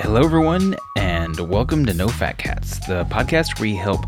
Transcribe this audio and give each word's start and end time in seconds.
Hello, 0.00 0.22
everyone, 0.22 0.76
and 0.94 1.38
welcome 1.40 1.84
to 1.84 1.92
No 1.92 2.06
Fat 2.06 2.38
Cats, 2.38 2.78
the 2.86 3.04
podcast 3.06 3.58
where 3.58 3.68
we 3.70 3.74
help 3.74 4.06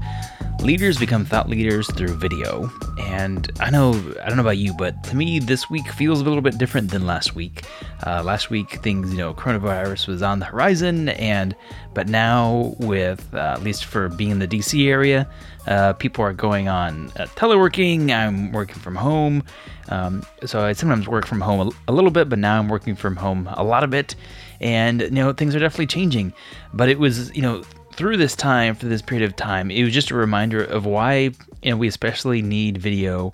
leaders 0.63 0.97
become 0.97 1.25
thought 1.25 1.49
leaders 1.49 1.91
through 1.95 2.15
video. 2.15 2.71
And 3.01 3.51
I 3.59 3.71
know, 3.71 3.91
I 4.23 4.29
don't 4.29 4.37
know 4.37 4.43
about 4.43 4.59
you, 4.59 4.73
but 4.73 5.03
to 5.05 5.17
me, 5.17 5.41
this 5.41 5.69
week 5.69 5.89
feels 5.89 6.21
a 6.21 6.25
little 6.25 6.43
bit 6.43 6.59
different 6.59 6.93
than 6.93 7.07
last 7.07 7.35
week. 7.35 7.65
Uh, 8.07 8.23
last 8.23 8.51
week, 8.51 8.81
things, 8.83 9.11
you 9.11 9.19
know, 9.19 9.35
coronavirus 9.35 10.07
was 10.07 10.23
on 10.23 10.39
the 10.39 10.45
horizon, 10.47 11.09
and 11.11 11.57
but 11.93 12.09
now, 12.09 12.77
with 12.79 13.29
uh, 13.35 13.55
at 13.57 13.65
least 13.65 13.85
for 13.85 14.09
being 14.09 14.31
in 14.31 14.39
the 14.39 14.49
DC 14.49 14.87
area, 14.87 15.29
uh, 15.67 15.93
people 15.95 16.25
are 16.25 16.33
going 16.33 16.69
on 16.69 17.07
uh, 17.17 17.27
teleworking. 17.35 18.11
I'm 18.11 18.53
working 18.53 18.77
from 18.77 18.95
home. 18.95 19.43
Um, 19.89 20.23
so 20.45 20.61
I 20.61 20.73
sometimes 20.73 21.09
work 21.09 21.27
from 21.27 21.41
home 21.41 21.69
a, 21.69 21.91
a 21.91 21.93
little 21.93 22.13
bit, 22.13 22.29
but 22.29 22.39
now 22.39 22.59
I'm 22.59 22.69
working 22.69 22.95
from 22.95 23.17
home 23.17 23.49
a 23.53 23.65
lot 23.65 23.83
of 23.83 23.93
it. 23.93 24.15
And, 24.61 25.01
you 25.01 25.11
know, 25.11 25.33
things 25.33 25.55
are 25.55 25.59
definitely 25.59 25.87
changing. 25.87 26.33
But 26.75 26.89
it 26.89 26.99
was, 26.99 27.35
you 27.35 27.43
know, 27.43 27.63
through 27.93 28.17
this 28.17 28.37
time, 28.37 28.75
for 28.75 28.87
this 28.87 29.03
period 29.03 29.29
of 29.29 29.37
time, 29.37 29.71
it 29.71 29.83
was 29.83 29.93
just 29.93 30.11
a 30.11 30.15
reminder 30.15 30.63
of 30.63 30.87
why, 30.87 31.31
you 31.63 31.71
know, 31.71 31.77
we 31.77 31.89
especially 31.89 32.43
need 32.43 32.79
video 32.79 33.33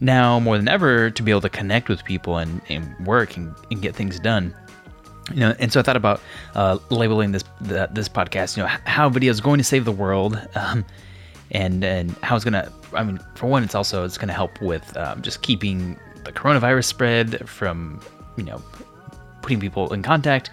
now 0.00 0.40
more 0.40 0.56
than 0.56 0.68
ever 0.68 1.10
to 1.10 1.22
be 1.22 1.30
able 1.30 1.40
to 1.40 1.48
connect 1.48 1.88
with 1.88 2.04
people 2.04 2.38
and, 2.38 2.60
and 2.68 3.06
work 3.06 3.36
and, 3.36 3.54
and 3.70 3.80
get 3.80 3.94
things 3.94 4.18
done 4.18 4.54
you 5.32 5.40
know 5.40 5.54
and 5.58 5.72
so 5.72 5.80
i 5.80 5.82
thought 5.82 5.96
about 5.96 6.20
uh, 6.54 6.78
labeling 6.90 7.32
this 7.32 7.44
the, 7.60 7.88
this 7.92 8.08
podcast 8.08 8.56
you 8.56 8.62
know 8.62 8.68
how 8.84 9.08
video 9.08 9.30
is 9.30 9.40
going 9.40 9.58
to 9.58 9.64
save 9.64 9.84
the 9.84 9.92
world 9.92 10.38
um, 10.54 10.84
and 11.50 11.84
and 11.84 12.10
how 12.22 12.36
it's 12.36 12.44
gonna 12.44 12.70
i 12.92 13.02
mean 13.02 13.18
for 13.34 13.46
one 13.46 13.62
it's 13.62 13.74
also 13.74 14.04
it's 14.04 14.18
gonna 14.18 14.32
help 14.32 14.60
with 14.60 14.96
um, 14.96 15.22
just 15.22 15.42
keeping 15.42 15.98
the 16.24 16.32
coronavirus 16.32 16.84
spread 16.84 17.48
from 17.48 18.00
you 18.36 18.44
know 18.44 18.62
putting 19.44 19.60
people 19.60 19.92
in 19.92 20.02
contact. 20.02 20.50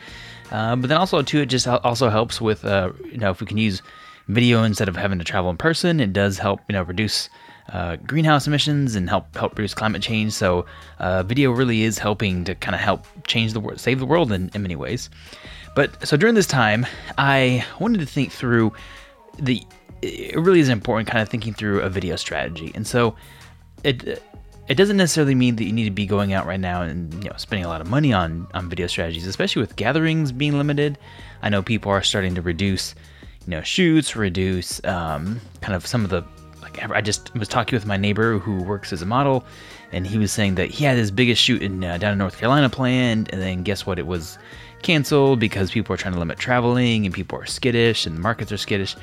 Uh, 0.51 0.75
but 0.75 0.87
then 0.87 0.97
also 0.97 1.21
too 1.21 1.39
it 1.39 1.45
just 1.47 1.65
also 1.67 2.09
helps 2.09 2.41
with 2.41 2.65
uh, 2.65 2.91
you 3.05 3.17
know 3.17 3.31
if 3.31 3.39
we 3.39 3.47
can 3.47 3.57
use 3.57 3.81
video 4.27 4.63
instead 4.63 4.89
of 4.89 4.95
having 4.95 5.17
to 5.17 5.25
travel 5.25 5.49
in 5.49 5.57
person 5.57 5.99
it 5.99 6.13
does 6.13 6.37
help 6.37 6.59
you 6.67 6.73
know 6.73 6.83
reduce 6.83 7.29
uh, 7.71 7.95
greenhouse 8.05 8.48
emissions 8.48 8.95
and 8.95 9.09
help 9.09 9.33
help 9.35 9.57
reduce 9.57 9.73
climate 9.73 10.01
change. 10.01 10.33
So 10.33 10.65
uh, 10.99 11.23
video 11.23 11.51
really 11.51 11.83
is 11.83 11.98
helping 11.98 12.43
to 12.43 12.53
kind 12.55 12.75
of 12.75 12.81
help 12.81 13.07
change 13.25 13.53
the 13.53 13.61
world 13.61 13.79
save 13.79 13.99
the 13.99 14.05
world 14.05 14.31
in, 14.31 14.51
in 14.53 14.61
many 14.61 14.75
ways. 14.75 15.09
But 15.73 16.05
so 16.05 16.17
during 16.17 16.35
this 16.35 16.48
time 16.48 16.85
i 17.17 17.65
wanted 17.79 18.01
to 18.01 18.05
think 18.05 18.31
through 18.31 18.73
the 19.39 19.63
it 20.01 20.35
really 20.35 20.59
is 20.59 20.67
important 20.67 21.07
kind 21.07 21.21
of 21.21 21.29
thinking 21.29 21.53
through 21.53 21.79
a 21.81 21.89
video 21.89 22.15
strategy. 22.15 22.71
And 22.76 22.85
so 22.85 23.15
it 23.83 24.21
it 24.67 24.76
doesn't 24.76 24.98
necessarily 24.98 25.35
mean 25.35 25.55
that 25.57 25.65
you 25.65 25.73
need 25.73 25.85
to 25.85 25.91
be 25.91 26.05
going 26.05 26.34
out 26.34 26.45
right 26.45 26.59
now 26.59 26.81
and 26.81 27.13
you 27.23 27.29
know 27.29 27.35
spending 27.37 27.65
a 27.65 27.67
lot 27.67 27.81
of 27.81 27.90
money 27.90 28.13
on 28.13 28.48
on 28.54 28.70
video 28.70 28.87
strategies, 28.87 29.27
especially 29.27 29.62
with 29.62 29.76
gatherings 29.76 30.31
being 30.31 30.57
limited. 30.57 30.98
I 31.41 31.49
know 31.49 31.62
people 31.62 31.91
are 31.91 32.01
starting 32.01 32.35
to 32.35 32.41
reduce 32.41 32.95
you 33.45 33.51
know 33.51 33.62
shoots, 33.62 34.15
reduce 34.15 34.84
um, 34.85 35.41
kind 35.62 35.76
of 35.76 35.85
some 35.85 36.04
of 36.04 36.09
the 36.09 36.23
like 36.62 36.89
I 36.89 37.01
just 37.01 37.34
was 37.35 37.48
talking 37.48 37.76
with 37.76 37.85
my 37.85 37.98
neighbor 37.98 38.37
who 38.37 38.63
works 38.63 38.93
as 38.93 39.01
a 39.01 39.05
model, 39.05 39.43
and 39.91 40.05
he 40.05 40.17
was 40.17 40.32
saying 40.32 40.55
that 40.55 40.70
he 40.70 40.85
had 40.85 40.98
his 40.98 41.12
biggest 41.12 41.41
shoot 41.41 41.62
in 41.62 41.84
uh, 41.84 41.98
down 41.98 42.13
in 42.13 42.17
North 42.17 42.37
Carolina 42.37 42.70
planned, 42.70 43.29
and 43.34 43.41
then 43.41 43.63
guess 43.63 43.85
what? 43.85 43.99
It 43.99 44.07
was 44.07 44.37
canceled 44.82 45.39
because 45.39 45.71
people 45.71 45.93
are 45.93 45.98
trying 45.98 46.13
to 46.13 46.20
limit 46.20 46.39
traveling 46.39 47.05
and 47.05 47.13
people 47.13 47.37
are 47.37 47.45
skittish 47.45 48.05
and 48.05 48.17
markets 48.20 48.51
are 48.51 48.57
skittish. 48.57 48.95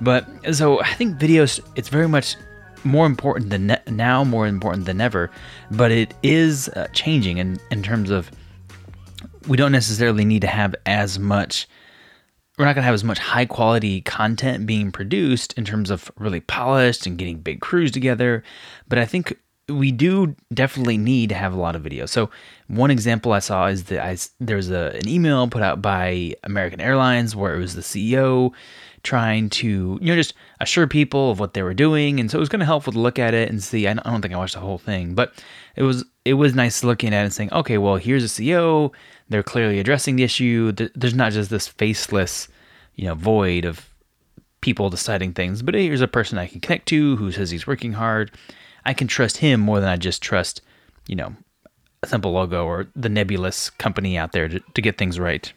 But 0.00 0.26
so 0.52 0.80
I 0.80 0.94
think 0.94 1.18
videos, 1.18 1.60
it's 1.76 1.88
very 1.88 2.08
much 2.08 2.36
more 2.84 3.06
important 3.06 3.50
than 3.50 3.68
ne- 3.68 3.82
now, 3.88 4.24
more 4.24 4.46
important 4.46 4.86
than 4.86 5.00
ever. 5.00 5.30
But 5.70 5.90
it 5.92 6.14
is 6.22 6.68
uh, 6.70 6.88
changing 6.92 7.38
in, 7.38 7.58
in 7.70 7.82
terms 7.82 8.10
of 8.10 8.30
we 9.46 9.56
don't 9.56 9.72
necessarily 9.72 10.24
need 10.24 10.42
to 10.42 10.48
have 10.48 10.74
as 10.86 11.18
much. 11.18 11.68
We're 12.58 12.64
not 12.64 12.74
going 12.74 12.82
to 12.82 12.86
have 12.86 12.94
as 12.94 13.04
much 13.04 13.18
high 13.18 13.46
quality 13.46 14.00
content 14.00 14.66
being 14.66 14.90
produced 14.90 15.52
in 15.56 15.64
terms 15.64 15.90
of 15.90 16.10
really 16.18 16.40
polished 16.40 17.06
and 17.06 17.16
getting 17.16 17.38
big 17.38 17.60
crews 17.60 17.92
together. 17.92 18.42
But 18.88 18.98
I 18.98 19.06
think 19.06 19.38
we 19.68 19.92
do 19.92 20.34
definitely 20.52 20.96
need 20.96 21.28
to 21.28 21.34
have 21.34 21.52
a 21.52 21.60
lot 21.60 21.76
of 21.76 21.82
video. 21.82 22.06
So 22.06 22.30
one 22.68 22.90
example 22.90 23.32
I 23.32 23.38
saw 23.38 23.66
is 23.66 23.84
that 23.84 24.04
I, 24.04 24.16
there's 24.40 24.70
a, 24.70 24.92
an 24.94 25.06
email 25.08 25.46
put 25.46 25.62
out 25.62 25.82
by 25.82 26.34
American 26.42 26.80
Airlines 26.80 27.36
where 27.36 27.54
it 27.54 27.58
was 27.58 27.74
the 27.74 27.82
CEO 27.82 28.52
trying 29.02 29.50
to, 29.50 29.98
you 30.00 30.06
know, 30.08 30.16
just 30.16 30.34
assure 30.60 30.86
people 30.86 31.30
of 31.30 31.40
what 31.40 31.54
they 31.54 31.62
were 31.62 31.74
doing. 31.74 32.20
And 32.20 32.30
so 32.30 32.38
it 32.38 32.40
was 32.40 32.48
kind 32.48 32.62
of 32.62 32.66
helpful 32.66 32.92
to 32.92 32.98
look 32.98 33.18
at 33.18 33.34
it 33.34 33.48
and 33.48 33.62
see. 33.62 33.86
I 33.86 33.94
don't 33.94 34.22
think 34.22 34.34
I 34.34 34.38
watched 34.38 34.54
the 34.54 34.60
whole 34.60 34.78
thing, 34.78 35.14
but 35.14 35.32
it 35.76 35.82
was 35.82 36.04
it 36.24 36.34
was 36.34 36.54
nice 36.54 36.84
looking 36.84 37.14
at 37.14 37.22
it 37.22 37.24
and 37.24 37.32
saying, 37.32 37.52
okay, 37.52 37.78
well, 37.78 37.96
here's 37.96 38.24
a 38.24 38.26
CEO. 38.26 38.92
They're 39.28 39.42
clearly 39.42 39.78
addressing 39.78 40.16
the 40.16 40.24
issue. 40.24 40.72
There's 40.72 41.14
not 41.14 41.32
just 41.32 41.50
this 41.50 41.68
faceless, 41.68 42.48
you 42.96 43.06
know, 43.06 43.14
void 43.14 43.64
of 43.64 43.88
people 44.60 44.90
deciding 44.90 45.32
things, 45.32 45.62
but 45.62 45.74
here's 45.74 46.00
a 46.00 46.08
person 46.08 46.38
I 46.38 46.46
can 46.46 46.60
connect 46.60 46.86
to 46.88 47.16
who 47.16 47.30
says 47.32 47.50
he's 47.50 47.66
working 47.66 47.92
hard. 47.92 48.32
I 48.84 48.92
can 48.92 49.06
trust 49.06 49.38
him 49.38 49.60
more 49.60 49.80
than 49.80 49.88
I 49.88 49.96
just 49.96 50.22
trust, 50.22 50.60
you 51.06 51.14
know, 51.14 51.34
a 52.02 52.06
simple 52.06 52.32
logo 52.32 52.64
or 52.64 52.88
the 52.94 53.08
nebulous 53.08 53.70
company 53.70 54.18
out 54.18 54.32
there 54.32 54.48
to, 54.48 54.60
to 54.60 54.82
get 54.82 54.98
things 54.98 55.18
right. 55.18 55.52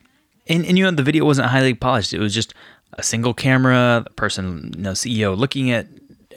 And, 0.48 0.66
and 0.66 0.78
you 0.78 0.84
know, 0.84 0.92
the 0.92 1.04
video 1.04 1.26
wasn't 1.26 1.50
highly 1.50 1.74
polished. 1.74 2.14
It 2.14 2.20
was 2.20 2.34
just 2.34 2.54
a 2.94 3.04
single 3.04 3.34
camera, 3.34 4.02
the 4.06 4.14
person, 4.14 4.74
you 4.76 4.84
know, 4.84 4.92
CEO 4.92 5.38
looking 5.38 5.72
at 5.72 5.88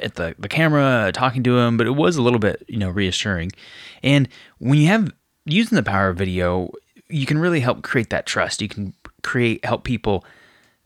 at 0.00 0.16
the, 0.16 0.34
the 0.38 0.48
camera, 0.48 1.12
talking 1.14 1.42
to 1.44 1.58
him, 1.58 1.76
but 1.76 1.86
it 1.86 1.92
was 1.92 2.16
a 2.16 2.22
little 2.22 2.38
bit, 2.38 2.64
you 2.68 2.78
know, 2.78 2.90
reassuring. 2.90 3.52
And 4.02 4.28
when 4.58 4.78
you 4.78 4.88
have 4.88 5.12
using 5.44 5.76
the 5.76 5.82
power 5.82 6.08
of 6.08 6.16
video, 6.16 6.72
you 7.08 7.26
can 7.26 7.38
really 7.38 7.60
help 7.60 7.82
create 7.82 8.10
that 8.10 8.26
trust. 8.26 8.60
You 8.60 8.68
can 8.68 8.94
create 9.22 9.64
help 9.64 9.84
people 9.84 10.24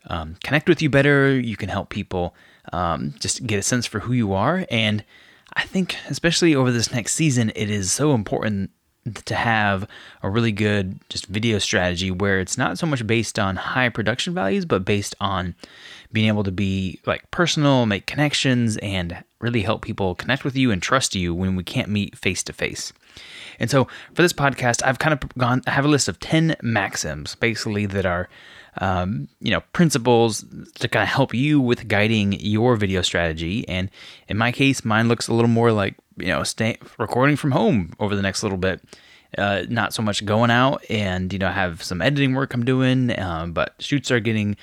um, 0.07 0.37
connect 0.45 0.69
with 0.69 0.83
you 0.83 0.91
better. 0.91 1.39
You 1.39 1.57
can 1.57 1.69
help 1.69 1.89
people 1.91 2.35
um, 2.73 3.15
just 3.19 3.47
get 3.47 3.59
a 3.59 3.63
sense 3.63 3.87
for 3.87 4.01
who 4.01 4.13
you 4.13 4.33
are. 4.33 4.67
And 4.71 5.05
I 5.55 5.65
think, 5.65 5.97
especially 6.09 6.55
over 6.55 6.71
this 6.71 6.93
next 6.93 7.15
season, 7.15 7.51
it 7.55 7.71
is 7.71 7.91
so 7.93 8.15
important 8.15 8.71
to 9.17 9.35
have 9.35 9.87
a 10.23 10.31
really 10.31 10.53
good 10.53 10.99
just 11.09 11.27
video 11.27 11.59
strategy 11.59 12.11
where 12.11 12.41
it's 12.41 12.59
not 12.59 12.79
so 12.79 12.87
much 12.87 13.07
based 13.07 13.39
on 13.39 13.57
high 13.57 13.89
production 13.89 14.35
values 14.35 14.65
but 14.65 14.85
based 14.85 15.15
on 15.21 15.55
being 16.13 16.29
able 16.29 16.45
to 16.45 16.53
be 16.53 17.01
like 17.07 17.31
personal 17.31 17.87
make 17.87 18.07
connections 18.07 18.77
and 18.79 19.23
really 19.41 19.63
help 19.63 19.83
people 19.83 20.15
connect 20.15 20.45
with 20.45 20.57
you 20.57 20.71
and 20.71 20.83
trust 20.83 21.15
you 21.15 21.35
when 21.35 21.57
we 21.57 21.63
can't 21.63 21.89
meet 21.89 22.17
face 22.17 22.43
to 22.43 22.53
face 22.53 22.93
and 23.59 23.71
so 23.71 23.87
for 24.15 24.23
this 24.23 24.33
podcast 24.33 24.83
i've 24.85 24.99
kind 24.99 25.13
of 25.13 25.29
gone 25.37 25.63
i 25.67 25.71
have 25.71 25.85
a 25.85 25.89
list 25.89 26.09
of 26.09 26.19
10 26.21 26.57
maxims 26.63 27.35
basically 27.37 27.87
that 27.87 28.07
are 28.07 28.29
um, 28.77 29.29
you 29.41 29.51
know 29.51 29.61
principles 29.73 30.45
to 30.77 30.89
kind 30.89 31.03
of 31.03 31.09
help 31.09 31.35
you 31.35 31.61
with 31.61 31.89
guiding 31.89 32.33
your 32.35 32.77
video 32.77 33.03
strategy 33.03 33.67
and 33.69 33.91
in 34.29 34.37
my 34.37 34.53
case 34.53 34.85
mine 34.85 35.09
looks 35.09 35.29
a 35.29 35.35
little 35.35 35.49
more 35.49 35.73
like 35.73 35.97
you 36.19 36.29
know, 36.29 36.43
stay 36.43 36.77
recording 36.99 37.37
from 37.37 37.53
home 37.53 37.93
over 38.01 38.15
the 38.15 38.23
next 38.23 38.43
little 38.43 38.59
bit. 38.59 38.83
Uh, 39.37 39.65
not 39.69 39.93
so 39.93 40.03
much 40.03 40.25
going 40.25 40.51
out 40.51 40.83
and 40.89 41.33
you 41.35 41.39
know 41.39 41.51
have 41.51 41.83
some 41.83 42.01
editing 42.01 42.35
work 42.35 42.55
I'm 42.55 42.65
doing, 42.65 43.19
um, 43.19 43.53
but 43.53 43.75
shoots 43.79 44.11
are 44.11 44.21
getting 44.21 44.57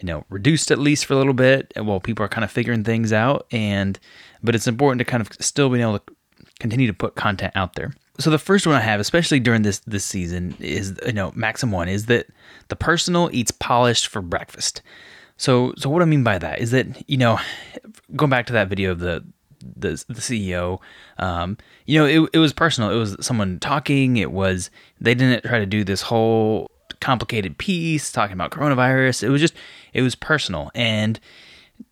you 0.00 0.06
know 0.06 0.24
reduced 0.28 0.70
at 0.70 0.78
least 0.78 1.06
for 1.06 1.14
a 1.14 1.16
little 1.16 1.32
bit 1.32 1.72
while 1.76 2.00
people 2.00 2.24
are 2.24 2.28
kind 2.28 2.44
of 2.44 2.50
figuring 2.50 2.84
things 2.84 3.12
out. 3.12 3.46
And 3.52 3.98
but 4.42 4.54
it's 4.54 4.66
important 4.66 4.98
to 4.98 5.04
kind 5.04 5.20
of 5.20 5.30
still 5.40 5.70
be 5.70 5.80
able 5.80 6.00
to 6.00 6.14
continue 6.58 6.86
to 6.88 6.94
put 6.94 7.14
content 7.14 7.52
out 7.54 7.74
there. 7.74 7.94
So 8.18 8.30
the 8.30 8.38
first 8.38 8.66
one 8.66 8.76
I 8.76 8.80
have, 8.80 9.00
especially 9.00 9.40
during 9.40 9.62
this 9.62 9.80
this 9.80 10.04
season, 10.04 10.56
is 10.60 10.94
you 11.06 11.12
know 11.12 11.32
maxim 11.34 11.72
one 11.72 11.88
is 11.88 12.06
that 12.06 12.26
the 12.68 12.76
personal 12.76 13.28
eats 13.32 13.50
polished 13.50 14.06
for 14.06 14.22
breakfast. 14.22 14.82
So 15.36 15.74
so 15.76 15.90
what 15.90 16.02
I 16.02 16.04
mean 16.04 16.22
by 16.22 16.38
that 16.38 16.60
is 16.60 16.70
that 16.70 17.08
you 17.08 17.16
know 17.16 17.38
going 18.16 18.30
back 18.30 18.46
to 18.46 18.52
that 18.52 18.68
video 18.68 18.92
of 18.92 19.00
the 19.00 19.24
the 19.76 20.04
the 20.08 20.20
CEO. 20.20 20.80
Um, 21.18 21.56
you 21.86 21.98
know, 21.98 22.06
it 22.06 22.30
it 22.32 22.38
was 22.38 22.52
personal. 22.52 22.90
It 22.90 22.98
was 22.98 23.16
someone 23.20 23.58
talking. 23.58 24.16
It 24.16 24.32
was 24.32 24.70
they 25.00 25.14
didn't 25.14 25.44
try 25.44 25.58
to 25.58 25.66
do 25.66 25.84
this 25.84 26.02
whole 26.02 26.70
complicated 27.00 27.58
piece 27.58 28.12
talking 28.12 28.34
about 28.34 28.50
coronavirus. 28.50 29.22
It 29.22 29.28
was 29.30 29.40
just 29.40 29.54
it 29.92 30.02
was 30.02 30.14
personal. 30.14 30.70
And 30.74 31.18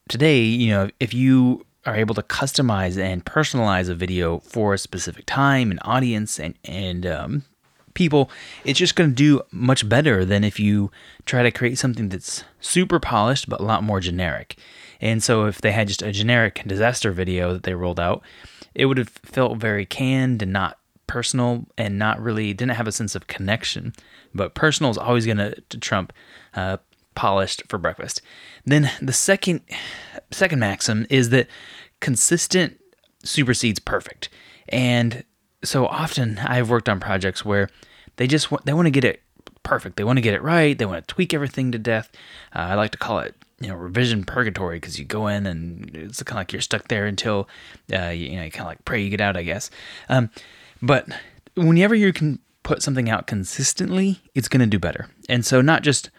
today, 0.08 0.42
you 0.42 0.70
know, 0.70 0.90
if 1.00 1.14
you 1.14 1.66
are 1.84 1.96
able 1.96 2.14
to 2.14 2.22
customize 2.22 2.96
and 2.96 3.24
personalize 3.24 3.88
a 3.88 3.94
video 3.94 4.38
for 4.40 4.74
a 4.74 4.78
specific 4.78 5.26
time 5.26 5.70
and 5.70 5.80
audience 5.82 6.38
and 6.38 6.54
and 6.64 7.06
um, 7.06 7.44
people, 7.94 8.30
it's 8.64 8.78
just 8.78 8.96
going 8.96 9.10
to 9.10 9.14
do 9.14 9.42
much 9.50 9.88
better 9.88 10.24
than 10.24 10.44
if 10.44 10.58
you 10.58 10.90
try 11.26 11.42
to 11.42 11.50
create 11.50 11.78
something 11.78 12.08
that's 12.08 12.44
super 12.60 12.98
polished 12.98 13.48
but 13.48 13.60
a 13.60 13.64
lot 13.64 13.82
more 13.82 14.00
generic. 14.00 14.56
And 15.00 15.22
so 15.22 15.46
if 15.46 15.60
they 15.60 15.72
had 15.72 15.88
just 15.88 16.02
a 16.02 16.12
generic 16.12 16.62
disaster 16.66 17.12
video 17.12 17.52
that 17.52 17.64
they 17.64 17.74
rolled 17.74 18.00
out, 18.00 18.22
it 18.74 18.86
would 18.86 18.98
have 18.98 19.08
felt 19.08 19.58
very 19.58 19.84
canned 19.84 20.42
and 20.42 20.52
not 20.52 20.78
personal 21.06 21.66
and 21.76 21.98
not 21.98 22.20
really 22.22 22.54
didn't 22.54 22.76
have 22.76 22.86
a 22.86 22.92
sense 22.92 23.14
of 23.14 23.26
connection. 23.26 23.92
But 24.34 24.54
personal 24.54 24.90
is 24.90 24.98
always 24.98 25.26
going 25.26 25.38
to 25.38 25.78
trump 25.78 26.12
uh, 26.54 26.78
polished 27.14 27.62
for 27.68 27.78
breakfast. 27.78 28.22
Then 28.64 28.90
the 29.00 29.12
second 29.12 29.62
second 30.30 30.58
maxim 30.58 31.06
is 31.10 31.30
that 31.30 31.48
consistent 32.00 32.80
supersedes 33.24 33.78
perfect. 33.78 34.28
And 34.68 35.24
so 35.62 35.86
often 35.86 36.38
I've 36.38 36.70
worked 36.70 36.88
on 36.88 37.00
projects 37.00 37.44
where 37.44 37.68
they 38.16 38.26
just 38.26 38.50
want, 38.50 38.64
they 38.66 38.72
want 38.72 38.86
to 38.86 38.90
get 38.90 39.04
it 39.04 39.22
perfect. 39.62 39.96
They 39.96 40.04
want 40.04 40.16
to 40.16 40.22
get 40.22 40.34
it 40.34 40.42
right. 40.42 40.76
They 40.76 40.86
want 40.86 41.06
to 41.06 41.14
tweak 41.14 41.32
everything 41.32 41.72
to 41.72 41.78
death. 41.78 42.10
Uh, 42.54 42.60
I 42.60 42.74
like 42.74 42.90
to 42.92 42.98
call 42.98 43.20
it 43.20 43.34
you 43.60 43.68
know 43.68 43.76
revision 43.76 44.24
purgatory 44.24 44.76
because 44.76 44.98
you 44.98 45.04
go 45.04 45.28
in 45.28 45.46
and 45.46 45.94
it's 45.94 46.22
kind 46.22 46.36
of 46.36 46.40
like 46.40 46.52
you're 46.52 46.62
stuck 46.62 46.88
there 46.88 47.06
until 47.06 47.48
uh, 47.92 48.08
you, 48.08 48.30
you, 48.30 48.36
know 48.36 48.42
you 48.44 48.50
kind 48.50 48.62
of 48.62 48.66
like 48.66 48.84
pray 48.84 49.00
you 49.00 49.10
get 49.10 49.20
out, 49.20 49.36
I 49.36 49.42
guess. 49.42 49.70
Um, 50.08 50.30
but 50.80 51.08
whenever 51.54 51.94
you 51.94 52.12
can 52.12 52.40
put 52.62 52.82
something 52.82 53.08
out 53.08 53.26
consistently, 53.26 54.20
it's 54.34 54.48
going 54.48 54.60
to 54.60 54.66
do 54.66 54.78
better. 54.78 55.08
And 55.28 55.46
so 55.46 55.60
not 55.60 55.82
just 55.82 56.10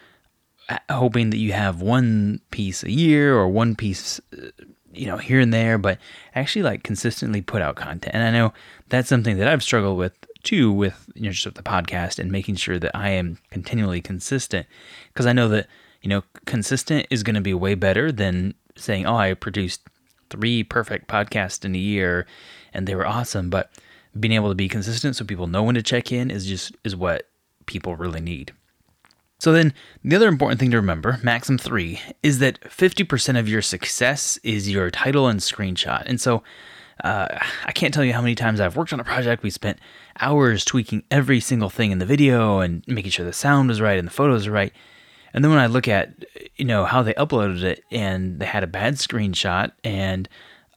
hoping 0.90 1.30
that 1.30 1.38
you 1.38 1.52
have 1.52 1.82
one 1.82 2.40
piece 2.50 2.82
a 2.82 2.90
year 2.90 3.36
or 3.36 3.48
one 3.48 3.74
piece 3.74 4.20
uh, 4.36 4.50
you 4.92 5.06
know 5.06 5.16
here 5.16 5.40
and 5.40 5.52
there 5.52 5.76
but 5.76 5.98
actually 6.34 6.62
like 6.62 6.82
consistently 6.82 7.42
put 7.42 7.62
out 7.62 7.76
content. 7.76 8.14
And 8.14 8.24
i 8.24 8.30
know 8.30 8.52
that's 8.88 9.08
something 9.08 9.38
that 9.38 9.48
i've 9.48 9.62
struggled 9.62 9.98
with 9.98 10.12
too 10.42 10.72
with 10.72 11.08
you 11.14 11.24
know 11.24 11.30
just 11.30 11.46
with 11.46 11.54
the 11.54 11.62
podcast 11.62 12.18
and 12.18 12.30
making 12.30 12.56
sure 12.56 12.78
that 12.78 12.94
i 12.94 13.10
am 13.10 13.38
continually 13.50 14.00
consistent. 14.00 14.66
Because 15.12 15.26
i 15.26 15.32
know 15.32 15.48
that 15.48 15.66
you 16.02 16.08
know 16.08 16.22
consistent 16.44 17.06
is 17.10 17.22
going 17.22 17.34
to 17.34 17.40
be 17.40 17.54
way 17.54 17.74
better 17.74 18.12
than 18.12 18.54
saying 18.76 19.06
oh 19.06 19.16
i 19.16 19.34
produced 19.34 19.82
three 20.30 20.62
perfect 20.62 21.08
podcasts 21.08 21.64
in 21.64 21.74
a 21.74 21.78
year 21.78 22.26
and 22.72 22.86
they 22.86 22.94
were 22.94 23.06
awesome 23.06 23.50
but 23.50 23.70
being 24.18 24.32
able 24.32 24.48
to 24.48 24.54
be 24.54 24.68
consistent 24.68 25.16
so 25.16 25.24
people 25.24 25.46
know 25.46 25.62
when 25.62 25.74
to 25.74 25.82
check 25.82 26.12
in 26.12 26.30
is 26.30 26.46
just 26.46 26.72
is 26.84 26.94
what 26.94 27.28
people 27.66 27.96
really 27.96 28.20
need 28.20 28.52
so 29.44 29.52
then 29.52 29.74
the 30.02 30.16
other 30.16 30.28
important 30.28 30.58
thing 30.58 30.70
to 30.70 30.78
remember, 30.78 31.18
Maxim 31.22 31.58
3, 31.58 32.00
is 32.22 32.38
that 32.38 32.58
50% 32.62 33.38
of 33.38 33.46
your 33.46 33.60
success 33.60 34.38
is 34.42 34.70
your 34.70 34.90
title 34.90 35.28
and 35.28 35.38
screenshot. 35.38 36.02
And 36.06 36.18
so 36.18 36.42
uh, 37.04 37.28
I 37.66 37.72
can't 37.72 37.92
tell 37.92 38.06
you 38.06 38.14
how 38.14 38.22
many 38.22 38.34
times 38.34 38.58
I've 38.58 38.74
worked 38.74 38.94
on 38.94 39.00
a 39.00 39.04
project. 39.04 39.42
We 39.42 39.50
spent 39.50 39.80
hours 40.18 40.64
tweaking 40.64 41.02
every 41.10 41.40
single 41.40 41.68
thing 41.68 41.90
in 41.90 41.98
the 41.98 42.06
video 42.06 42.60
and 42.60 42.82
making 42.88 43.10
sure 43.10 43.26
the 43.26 43.34
sound 43.34 43.68
was 43.68 43.82
right 43.82 43.98
and 43.98 44.08
the 44.08 44.12
photos 44.12 44.46
are 44.46 44.50
right. 44.50 44.72
And 45.34 45.44
then 45.44 45.50
when 45.50 45.60
I 45.60 45.66
look 45.66 45.88
at, 45.88 46.24
you 46.56 46.64
know, 46.64 46.86
how 46.86 47.02
they 47.02 47.12
uploaded 47.12 47.64
it 47.64 47.84
and 47.90 48.40
they 48.40 48.46
had 48.46 48.64
a 48.64 48.66
bad 48.66 48.94
screenshot 48.94 49.72
and 49.84 50.26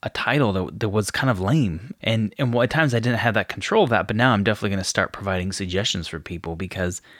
a 0.04 0.10
title 0.10 0.52
that, 0.52 0.82
that 0.82 0.90
was 0.90 1.10
kind 1.10 1.30
of 1.30 1.40
lame. 1.40 1.94
And, 2.02 2.36
and 2.38 2.54
well, 2.54 2.64
at 2.64 2.70
times 2.70 2.94
I 2.94 3.00
didn't 3.00 3.20
have 3.20 3.36
that 3.36 3.48
control 3.48 3.86
of 3.86 3.92
that, 3.92 4.08
but 4.08 4.18
now 4.18 4.34
I'm 4.34 4.44
definitely 4.44 4.72
going 4.72 4.80
to 4.80 4.84
start 4.84 5.14
providing 5.14 5.54
suggestions 5.54 6.10
for 6.10 6.20
people 6.20 6.58
because– 6.58 7.02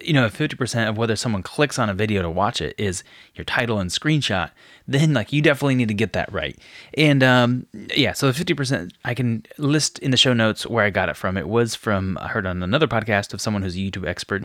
you 0.00 0.12
know, 0.12 0.26
if 0.26 0.36
50% 0.36 0.88
of 0.88 0.96
whether 0.96 1.16
someone 1.16 1.42
clicks 1.42 1.78
on 1.78 1.88
a 1.88 1.94
video 1.94 2.22
to 2.22 2.30
watch 2.30 2.60
it 2.60 2.74
is 2.78 3.02
your 3.34 3.44
title 3.44 3.78
and 3.78 3.90
screenshot, 3.90 4.50
then 4.86 5.12
like 5.14 5.32
you 5.32 5.42
definitely 5.42 5.74
need 5.74 5.88
to 5.88 5.94
get 5.94 6.12
that 6.12 6.32
right. 6.32 6.56
And 6.94 7.22
um, 7.22 7.66
yeah, 7.94 8.12
so 8.12 8.30
the 8.30 8.44
50% 8.44 8.92
I 9.04 9.14
can 9.14 9.44
list 9.58 9.98
in 10.00 10.10
the 10.10 10.16
show 10.16 10.32
notes 10.32 10.66
where 10.66 10.84
I 10.84 10.90
got 10.90 11.08
it 11.08 11.16
from. 11.16 11.36
It 11.36 11.48
was 11.48 11.74
from, 11.74 12.18
I 12.20 12.28
heard 12.28 12.46
on 12.46 12.62
another 12.62 12.86
podcast 12.86 13.32
of 13.34 13.40
someone 13.40 13.62
who's 13.62 13.76
a 13.76 13.78
YouTube 13.78 14.06
expert. 14.06 14.44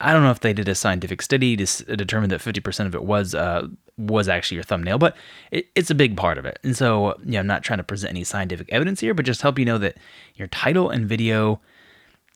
I 0.00 0.12
don't 0.12 0.22
know 0.22 0.30
if 0.30 0.40
they 0.40 0.52
did 0.52 0.68
a 0.68 0.74
scientific 0.74 1.22
study 1.22 1.56
to 1.56 1.96
determine 1.96 2.30
that 2.30 2.40
50% 2.40 2.86
of 2.86 2.94
it 2.94 3.04
was 3.04 3.34
uh, 3.34 3.68
was 3.98 4.28
actually 4.28 4.54
your 4.54 4.64
thumbnail, 4.64 4.98
but 4.98 5.14
it, 5.50 5.68
it's 5.74 5.90
a 5.90 5.94
big 5.94 6.16
part 6.16 6.38
of 6.38 6.46
it. 6.46 6.58
And 6.62 6.76
so, 6.76 7.18
yeah, 7.24 7.40
I'm 7.40 7.46
not 7.46 7.62
trying 7.62 7.78
to 7.78 7.84
present 7.84 8.10
any 8.10 8.24
scientific 8.24 8.68
evidence 8.70 9.00
here, 9.00 9.12
but 9.12 9.26
just 9.26 9.42
help 9.42 9.58
you 9.58 9.64
know 9.64 9.78
that 9.78 9.98
your 10.36 10.48
title 10.48 10.88
and 10.88 11.06
video 11.06 11.60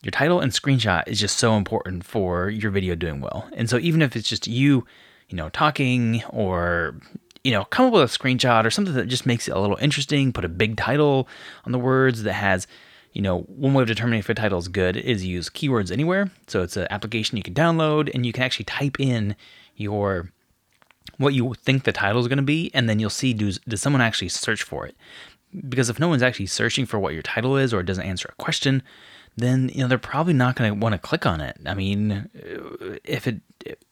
your 0.04 0.12
title 0.12 0.40
and 0.40 0.52
screenshot 0.52 1.02
is 1.06 1.18
just 1.18 1.38
so 1.38 1.56
important 1.56 2.04
for 2.04 2.50
your 2.50 2.70
video 2.70 2.94
doing 2.94 3.20
well. 3.20 3.48
And 3.54 3.70
so 3.70 3.78
even 3.78 4.02
if 4.02 4.16
it's 4.16 4.28
just 4.28 4.46
you, 4.46 4.86
you 5.28 5.36
know, 5.36 5.48
talking 5.48 6.22
or 6.28 6.96
you 7.44 7.52
know, 7.52 7.64
come 7.66 7.86
up 7.86 7.92
with 7.92 8.02
a 8.02 8.18
screenshot 8.18 8.64
or 8.64 8.70
something 8.70 8.94
that 8.94 9.06
just 9.06 9.26
makes 9.26 9.46
it 9.46 9.54
a 9.54 9.60
little 9.60 9.76
interesting, 9.76 10.32
put 10.32 10.46
a 10.46 10.48
big 10.48 10.78
title 10.78 11.28
on 11.66 11.72
the 11.72 11.78
words 11.78 12.22
that 12.22 12.32
has, 12.32 12.66
you 13.12 13.20
know, 13.20 13.40
one 13.42 13.74
way 13.74 13.82
of 13.82 13.88
determining 13.88 14.18
if 14.18 14.28
a 14.30 14.34
title 14.34 14.58
is 14.58 14.66
good 14.66 14.96
is 14.96 15.24
use 15.24 15.50
keywords 15.50 15.92
anywhere. 15.92 16.30
So 16.46 16.62
it's 16.62 16.76
an 16.78 16.88
application 16.90 17.36
you 17.36 17.42
can 17.42 17.52
download 17.52 18.10
and 18.14 18.24
you 18.24 18.32
can 18.32 18.42
actually 18.42 18.64
type 18.64 18.98
in 18.98 19.36
your 19.76 20.30
what 21.18 21.34
you 21.34 21.54
think 21.54 21.84
the 21.84 21.92
title 21.92 22.20
is 22.20 22.28
going 22.28 22.38
to 22.38 22.42
be 22.42 22.70
and 22.74 22.88
then 22.88 22.98
you'll 22.98 23.10
see 23.10 23.34
does 23.34 23.58
does 23.68 23.82
someone 23.82 24.00
actually 24.00 24.30
search 24.30 24.62
for 24.62 24.86
it? 24.86 24.96
Because 25.68 25.90
if 25.90 26.00
no 26.00 26.08
one's 26.08 26.22
actually 26.22 26.46
searching 26.46 26.86
for 26.86 26.98
what 26.98 27.12
your 27.12 27.22
title 27.22 27.56
is 27.58 27.74
or 27.74 27.80
it 27.80 27.86
doesn't 27.86 28.06
answer 28.06 28.30
a 28.32 28.42
question, 28.42 28.82
then 29.36 29.70
you 29.74 29.82
know 29.82 29.88
they're 29.88 29.98
probably 29.98 30.32
not 30.32 30.56
going 30.56 30.72
to 30.72 30.78
want 30.78 30.92
to 30.92 30.98
click 30.98 31.26
on 31.26 31.40
it. 31.40 31.58
I 31.66 31.74
mean, 31.74 32.28
if 33.04 33.26
it 33.26 33.40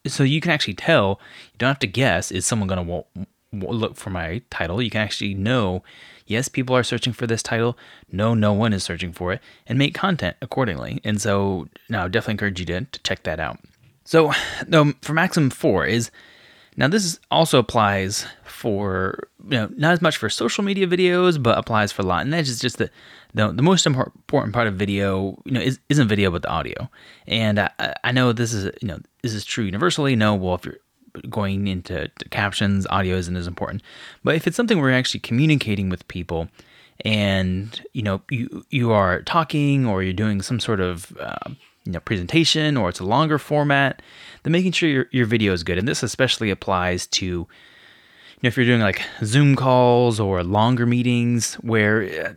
so 0.07 0.23
you 0.23 0.41
can 0.41 0.51
actually 0.51 0.75
tell, 0.75 1.21
you 1.53 1.59
don't 1.59 1.69
have 1.69 1.79
to 1.81 1.87
guess. 1.87 2.31
Is 2.31 2.47
someone 2.47 2.69
going 2.69 2.87
to 2.87 3.27
look 3.53 3.97
for 3.97 4.11
my 4.11 4.43
title? 4.51 4.83
You 4.83 4.91
can 4.91 5.01
actually 5.01 5.35
know. 5.35 5.83
Yes, 6.27 6.49
people 6.49 6.77
are 6.77 6.85
searching 6.85 7.13
for 7.13 7.27
this 7.27 7.43
title. 7.43 7.77
No, 8.11 8.33
no 8.33 8.53
one 8.53 8.73
is 8.73 8.85
searching 8.85 9.13
for 9.13 9.33
it, 9.33 9.41
and 9.67 9.79
make 9.79 9.93
content 9.95 10.37
accordingly. 10.41 11.01
And 11.05 11.21
so, 11.21 11.69
now 11.89 12.09
definitely 12.09 12.33
encourage 12.33 12.61
you 12.61 12.67
to, 12.67 12.85
to 12.85 13.01
check 13.01 13.25
that 13.25 13.41
out. 13.41 13.59
So, 14.05 14.33
no, 14.67 14.95
for 15.03 15.13
Maxim 15.13 15.51
Four 15.51 15.85
is 15.85 16.11
now 16.77 16.89
this 16.89 17.19
also 17.31 17.59
applies 17.59 18.27
for 18.45 19.29
you 19.45 19.51
know 19.51 19.71
not 19.77 19.93
as 19.93 20.03
much 20.03 20.17
for 20.17 20.31
social 20.31 20.65
media 20.65 20.87
videos, 20.87 21.43
but 21.43 21.59
applies 21.59 21.93
for 21.93 22.03
a 22.03 22.05
lot, 22.05 22.23
and 22.23 22.33
that 22.33 22.49
is 22.49 22.59
just 22.59 22.79
the, 22.79 22.91
the 23.35 23.63
most 23.63 23.87
important 23.87 24.55
part 24.55 24.67
of 24.67 24.75
video, 24.75 25.41
you 25.45 25.53
know, 25.53 25.61
is, 25.61 25.79
isn't 25.89 26.09
video 26.09 26.31
but 26.31 26.43
the 26.43 26.49
audio. 26.49 26.89
And 27.27 27.59
I, 27.59 27.95
I 28.05 28.13
know 28.13 28.33
this 28.33 28.53
is 28.53 28.73
you 28.81 28.89
know 28.89 29.01
this 29.23 29.35
is 29.35 29.45
true 29.45 29.65
universally. 29.65 30.17
No, 30.17 30.35
well, 30.35 30.55
if 30.55 30.65
you're 30.65 30.79
going 31.29 31.67
into 31.67 32.11
captions, 32.31 32.87
audio 32.89 33.17
isn't 33.17 33.37
as 33.37 33.47
important. 33.47 33.83
But 34.25 34.37
if 34.37 34.47
it's 34.47 34.57
something 34.57 34.81
where 34.81 34.91
you're 34.91 34.99
actually 34.99 35.21
communicating 35.21 35.89
with 35.89 36.07
people, 36.09 36.49
and 37.05 37.85
you 37.93 38.03
know 38.03 38.23
you 38.31 38.65
you 38.71 38.93
are 38.93 39.23
talking 39.23 39.87
or 39.87 40.03
you're 40.03 40.13
doing 40.13 40.41
some 40.41 40.61
sort 40.61 40.81
of 40.81 41.17
uh, 41.21 41.51
you 41.85 41.93
know 41.93 42.01
presentation 42.01 42.77
or 42.77 42.89
it's 42.89 43.01
a 43.01 43.05
longer 43.05 43.39
format, 43.39 44.03
then 44.43 44.53
making 44.53 44.73
sure 44.73 44.89
your 44.89 45.07
your 45.11 45.27
video 45.27 45.53
is 45.53 45.63
good. 45.63 45.79
And 45.79 45.89
this 45.89 46.03
especially 46.03 46.51
applies 46.51 47.07
to 47.09 47.25
you 47.25 47.47
know, 48.43 48.49
if 48.49 48.57
you're 48.57 48.67
doing 48.67 48.81
like 48.81 49.03
Zoom 49.25 49.57
calls 49.57 50.19
or 50.19 50.43
longer 50.43 50.87
meetings 50.87 51.55
where 51.55 52.03
uh, 52.03 52.33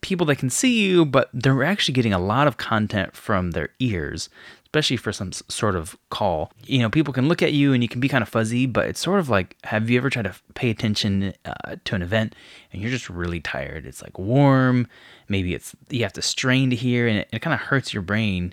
people 0.00 0.26
that 0.26 0.36
can 0.36 0.50
see 0.50 0.84
you, 0.84 1.04
but 1.04 1.30
they're 1.32 1.64
actually 1.64 1.94
getting 1.94 2.12
a 2.12 2.18
lot 2.18 2.46
of 2.46 2.56
content 2.56 3.16
from 3.16 3.52
their 3.52 3.70
ears, 3.80 4.28
especially 4.74 4.96
for 4.96 5.12
some 5.12 5.30
sort 5.30 5.76
of 5.76 5.96
call. 6.10 6.50
You 6.66 6.80
know, 6.80 6.90
people 6.90 7.14
can 7.14 7.28
look 7.28 7.42
at 7.42 7.52
you 7.52 7.72
and 7.72 7.80
you 7.80 7.88
can 7.88 8.00
be 8.00 8.08
kind 8.08 8.22
of 8.22 8.28
fuzzy, 8.28 8.66
but 8.66 8.88
it's 8.88 8.98
sort 8.98 9.20
of 9.20 9.28
like 9.28 9.56
have 9.62 9.88
you 9.88 9.96
ever 9.96 10.10
tried 10.10 10.24
to 10.24 10.34
pay 10.54 10.68
attention 10.68 11.32
uh, 11.44 11.76
to 11.84 11.94
an 11.94 12.02
event 12.02 12.34
and 12.72 12.82
you're 12.82 12.90
just 12.90 13.08
really 13.08 13.38
tired? 13.38 13.86
It's 13.86 14.02
like 14.02 14.18
warm, 14.18 14.88
maybe 15.28 15.54
it's 15.54 15.76
you 15.90 16.02
have 16.02 16.12
to 16.14 16.22
strain 16.22 16.70
to 16.70 16.76
hear, 16.76 17.06
and 17.06 17.18
it, 17.18 17.28
it 17.30 17.38
kind 17.38 17.54
of 17.54 17.60
hurts 17.60 17.94
your 17.94 18.02
brain 18.02 18.52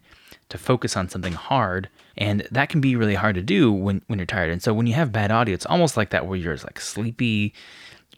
to 0.50 0.59
focus 0.59 0.95
on 0.95 1.09
something 1.09 1.33
hard. 1.33 1.89
And 2.15 2.47
that 2.51 2.69
can 2.69 2.81
be 2.81 2.95
really 2.95 3.15
hard 3.15 3.33
to 3.33 3.41
do 3.41 3.71
when, 3.71 4.03
when 4.06 4.19
you're 4.19 4.27
tired. 4.27 4.51
And 4.51 4.62
so 4.62 4.75
when 4.75 4.85
you 4.85 4.94
have 4.94 5.11
bad 5.11 5.31
audio, 5.31 5.56
it's 5.56 5.66
almost 5.66 5.97
like 5.97 6.11
that 6.11 6.28
where 6.28 6.37
you're 6.37 6.57
like 6.57 6.80
sleepy, 6.80 7.56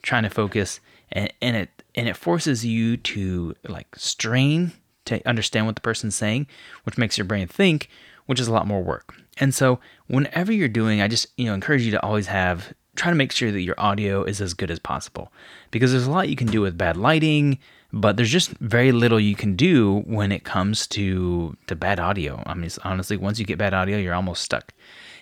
trying 0.02 0.24
to 0.24 0.30
focus, 0.30 0.82
and, 1.10 1.32
and 1.42 1.56
it 1.56 1.70
and 1.96 2.10
it 2.10 2.18
forces 2.18 2.66
you 2.66 2.98
to 2.98 3.56
like 3.70 3.96
strain 3.96 4.74
to 5.06 5.28
understand 5.28 5.66
what 5.66 5.76
the 5.76 5.82
person's 5.82 6.16
saying, 6.16 6.48
which 6.84 6.98
makes 6.98 7.18
your 7.18 7.26
brain 7.26 7.48
think, 7.48 7.90
which 8.26 8.40
is 8.40 8.48
a 8.48 8.54
lot 8.54 8.68
more 8.68 8.84
work. 8.84 9.16
And 9.38 9.54
so, 9.54 9.80
whenever 10.08 10.52
you're 10.52 10.68
doing, 10.68 11.02
I 11.02 11.08
just 11.08 11.28
you 11.38 11.46
know 11.46 11.54
encourage 11.54 11.84
you 11.84 11.92
to 11.92 12.04
always 12.04 12.28
have 12.28 12.74
try 12.96 13.10
to 13.10 13.16
make 13.16 13.32
sure 13.32 13.52
that 13.52 13.62
your 13.62 13.80
audio 13.80 14.24
is 14.24 14.40
as 14.40 14.54
good 14.54 14.70
as 14.70 14.78
possible 14.78 15.32
because 15.72 15.92
there's 15.92 16.06
a 16.06 16.12
lot 16.12 16.30
you 16.30 16.36
can 16.36 16.48
do 16.48 16.62
with 16.62 16.78
bad 16.78 16.96
lighting, 16.96 17.58
but 17.92 18.18
there's 18.18 18.30
just 18.30 18.52
very 18.60 18.92
little 18.92 19.20
you 19.20 19.36
can 19.36 19.56
do 19.56 20.02
when 20.06 20.32
it 20.32 20.44
comes 20.44 20.86
to 20.88 21.58
to 21.68 21.76
bad 21.76 22.00
audio. 22.00 22.44
I 22.46 22.54
mean, 22.54 22.70
honestly, 22.84 23.18
once 23.18 23.40
you 23.40 23.46
get 23.46 23.58
bad 23.58 23.74
audio, 23.74 23.98
you're 23.98 24.14
almost 24.14 24.44
stuck. 24.44 24.74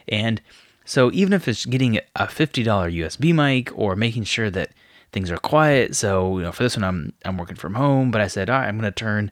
And 0.07 0.41
so, 0.83 1.11
even 1.13 1.31
if 1.31 1.47
it's 1.47 1.65
getting 1.65 1.97
a 1.97 2.25
$50 2.25 2.65
USB 2.65 3.33
mic 3.33 3.71
or 3.77 3.95
making 3.95 4.23
sure 4.23 4.50
that 4.50 4.71
things 5.11 5.31
are 5.31 5.38
quiet. 5.38 5.95
So 5.95 6.38
you 6.38 6.43
know, 6.43 6.51
for 6.51 6.63
this 6.63 6.75
one, 6.75 6.83
I'm 6.83 7.13
I'm 7.25 7.38
working 7.38 7.55
from 7.55 7.75
home, 7.75 8.11
but 8.11 8.21
I 8.21 8.27
said, 8.27 8.50
all 8.50 8.59
right, 8.59 8.67
I'm 8.67 8.77
gonna 8.77 8.91
turn 8.91 9.31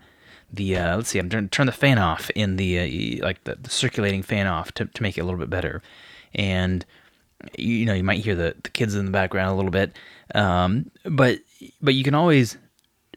the 0.51 0.77
uh, 0.77 0.98
let's 0.98 1.10
see, 1.10 1.20
I'm 1.20 1.29
turn 1.29 1.50
turn 1.50 1.65
the 1.68 1.72
fan 1.72 1.98
off 1.98 2.29
in 2.32 2.56
the 2.56 3.20
uh, 3.20 3.25
like 3.25 3.44
the, 3.44 3.56
the, 3.56 3.70
circulating 3.70 4.24
fan 4.24 4.48
off 4.48 4.72
to 4.74 4.86
to 4.86 5.03
make 5.03 5.18
it 5.18 5.22
a 5.22 5.24
little 5.24 5.39
bit 5.39 5.50
better, 5.50 5.82
and 6.34 6.86
you 7.58 7.86
know 7.86 7.94
you 7.94 8.03
might 8.03 8.24
hear 8.24 8.36
the 8.36 8.56
the 8.63 8.70
kids 8.70 8.96
in 8.96 9.06
the 9.06 9.12
background 9.12 9.51
a 9.51 9.56
little 9.56 9.72
bit, 9.72 9.94
um, 10.36 10.89
but 11.03 11.39
but 11.82 11.94
you 11.94 12.03
can 12.03 12.15
always 12.15 12.58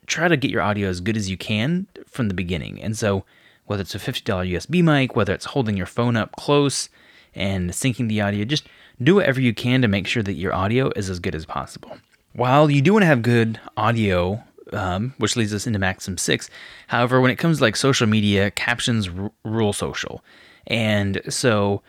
try 0.06 0.28
to 0.28 0.36
get 0.36 0.50
your 0.50 0.62
audio 0.62 0.88
as 0.88 1.00
good 1.00 1.16
as 1.16 1.30
you 1.30 1.36
can 1.36 1.86
from 2.06 2.28
the 2.28 2.34
beginning, 2.34 2.82
and 2.82 2.96
so 2.96 3.24
whether 3.66 3.82
it's 3.82 3.94
a 3.94 3.98
$50 3.98 4.22
USB 4.24 4.82
mic, 4.82 5.16
whether 5.16 5.32
it's 5.32 5.46
holding 5.46 5.76
your 5.76 5.86
phone 5.86 6.16
up 6.16 6.34
close 6.36 6.88
and 7.34 7.70
syncing 7.70 8.08
the 8.08 8.20
audio, 8.20 8.44
just 8.44 8.68
do 9.02 9.14
whatever 9.14 9.40
you 9.40 9.54
can 9.54 9.80
to 9.82 9.88
make 9.88 10.06
sure 10.06 10.22
that 10.22 10.34
your 10.34 10.52
audio 10.52 10.90
is 10.96 11.08
as 11.08 11.20
good 11.20 11.34
as 11.34 11.46
possible. 11.46 11.96
While 12.34 12.70
you 12.70 12.82
do 12.82 12.92
want 12.92 13.02
to 13.02 13.06
have 13.06 13.22
good 13.22 13.60
audio, 13.76 14.42
um, 14.72 15.14
which 15.18 15.36
leads 15.36 15.52
us 15.54 15.66
into 15.66 15.78
Maxim 15.78 16.18
6, 16.18 16.50
however, 16.88 17.20
when 17.20 17.30
it 17.30 17.36
comes 17.36 17.58
to 17.58 17.64
like 17.64 17.76
social 17.76 18.06
media, 18.06 18.50
captions 18.50 19.08
r- 19.08 19.32
rule 19.44 19.72
social. 19.72 20.24
And 20.66 21.20
so, 21.28 21.82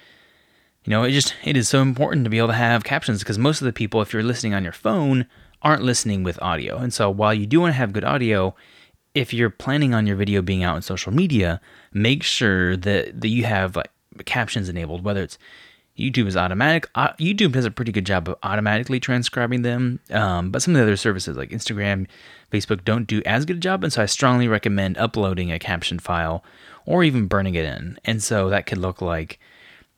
you 0.84 0.92
know, 0.92 1.04
it 1.04 1.12
just 1.12 1.36
it 1.44 1.56
is 1.56 1.70
so 1.70 1.82
important 1.82 2.24
to 2.24 2.30
be 2.30 2.38
able 2.38 2.48
to 2.50 2.54
have 2.54 2.84
captions 2.84 3.20
because 3.20 3.38
most 3.38 3.62
of 3.62 3.66
the 3.66 3.74
people, 3.74 4.02
if 4.02 4.14
you're 4.14 4.24
listening 4.24 4.54
on 4.54 4.64
your 4.64 4.74
phone, 4.74 5.26
aren't 5.62 5.84
listening 5.84 6.24
with 6.24 6.42
audio. 6.42 6.78
And 6.78 6.94
so 6.94 7.10
while 7.10 7.34
you 7.34 7.46
do 7.46 7.62
want 7.62 7.72
to 7.74 7.78
have 7.78 7.94
good 7.94 8.04
audio, 8.04 8.56
if 9.14 9.34
you're 9.34 9.50
planning 9.50 9.94
on 9.94 10.08
your 10.08 10.16
video 10.16 10.42
being 10.42 10.64
out 10.64 10.76
on 10.76 10.82
social 10.82 11.14
media, 11.14 11.62
make 11.94 12.24
sure 12.24 12.76
that, 12.78 13.22
that 13.22 13.30
you 13.30 13.46
have 13.46 13.76
like 13.76 13.92
captions 14.26 14.70
enabled, 14.70 15.04
whether 15.04 15.22
it's 15.22 15.38
YouTube 15.98 16.28
is 16.28 16.36
automatic. 16.36 16.90
Uh, 16.96 17.14
YouTube 17.14 17.52
does 17.52 17.66
a 17.66 17.72
pretty 17.72 17.92
good 17.92 18.06
job 18.06 18.28
of 18.28 18.36
automatically 18.42 19.00
transcribing 19.00 19.62
them, 19.62 20.00
um, 20.10 20.50
but 20.50 20.62
some 20.62 20.74
of 20.74 20.80
the 20.80 20.84
other 20.84 20.98
services 20.98 21.38
like 21.38 21.52
Instagram, 21.52 22.08
Facebook 22.52 22.84
don't 22.84 23.06
do 23.06 23.22
as 23.26 23.46
good 23.46 23.58
a 23.58 23.60
job. 23.60 23.84
And 23.84 23.94
so 23.94 24.02
I 24.02 24.08
strongly 24.08 24.48
recommend 24.48 24.98
uploading 24.98 25.52
a 25.52 25.60
caption 25.60 26.00
file 26.00 26.44
or 26.86 27.04
even 27.04 27.28
burning 27.28 27.56
it 27.56 27.66
in. 27.66 28.00
And 28.06 28.24
so 28.24 28.50
that 28.50 28.66
could 28.66 28.80
look 28.80 29.02
like, 29.02 29.40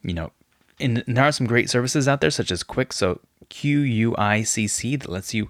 you 0.04 0.14
know, 0.14 0.32
and 0.80 1.04
there 1.08 1.24
are 1.24 1.32
some 1.32 1.48
great 1.48 1.70
services 1.70 2.08
out 2.08 2.20
there 2.20 2.30
such 2.30 2.52
as 2.52 2.62
Quick, 2.62 2.92
so 2.92 3.22
Q 3.48 3.80
U 3.80 4.16
I 4.18 4.44
C 4.44 4.68
C, 4.68 4.98
that 4.98 5.10
lets 5.10 5.34
you 5.34 5.50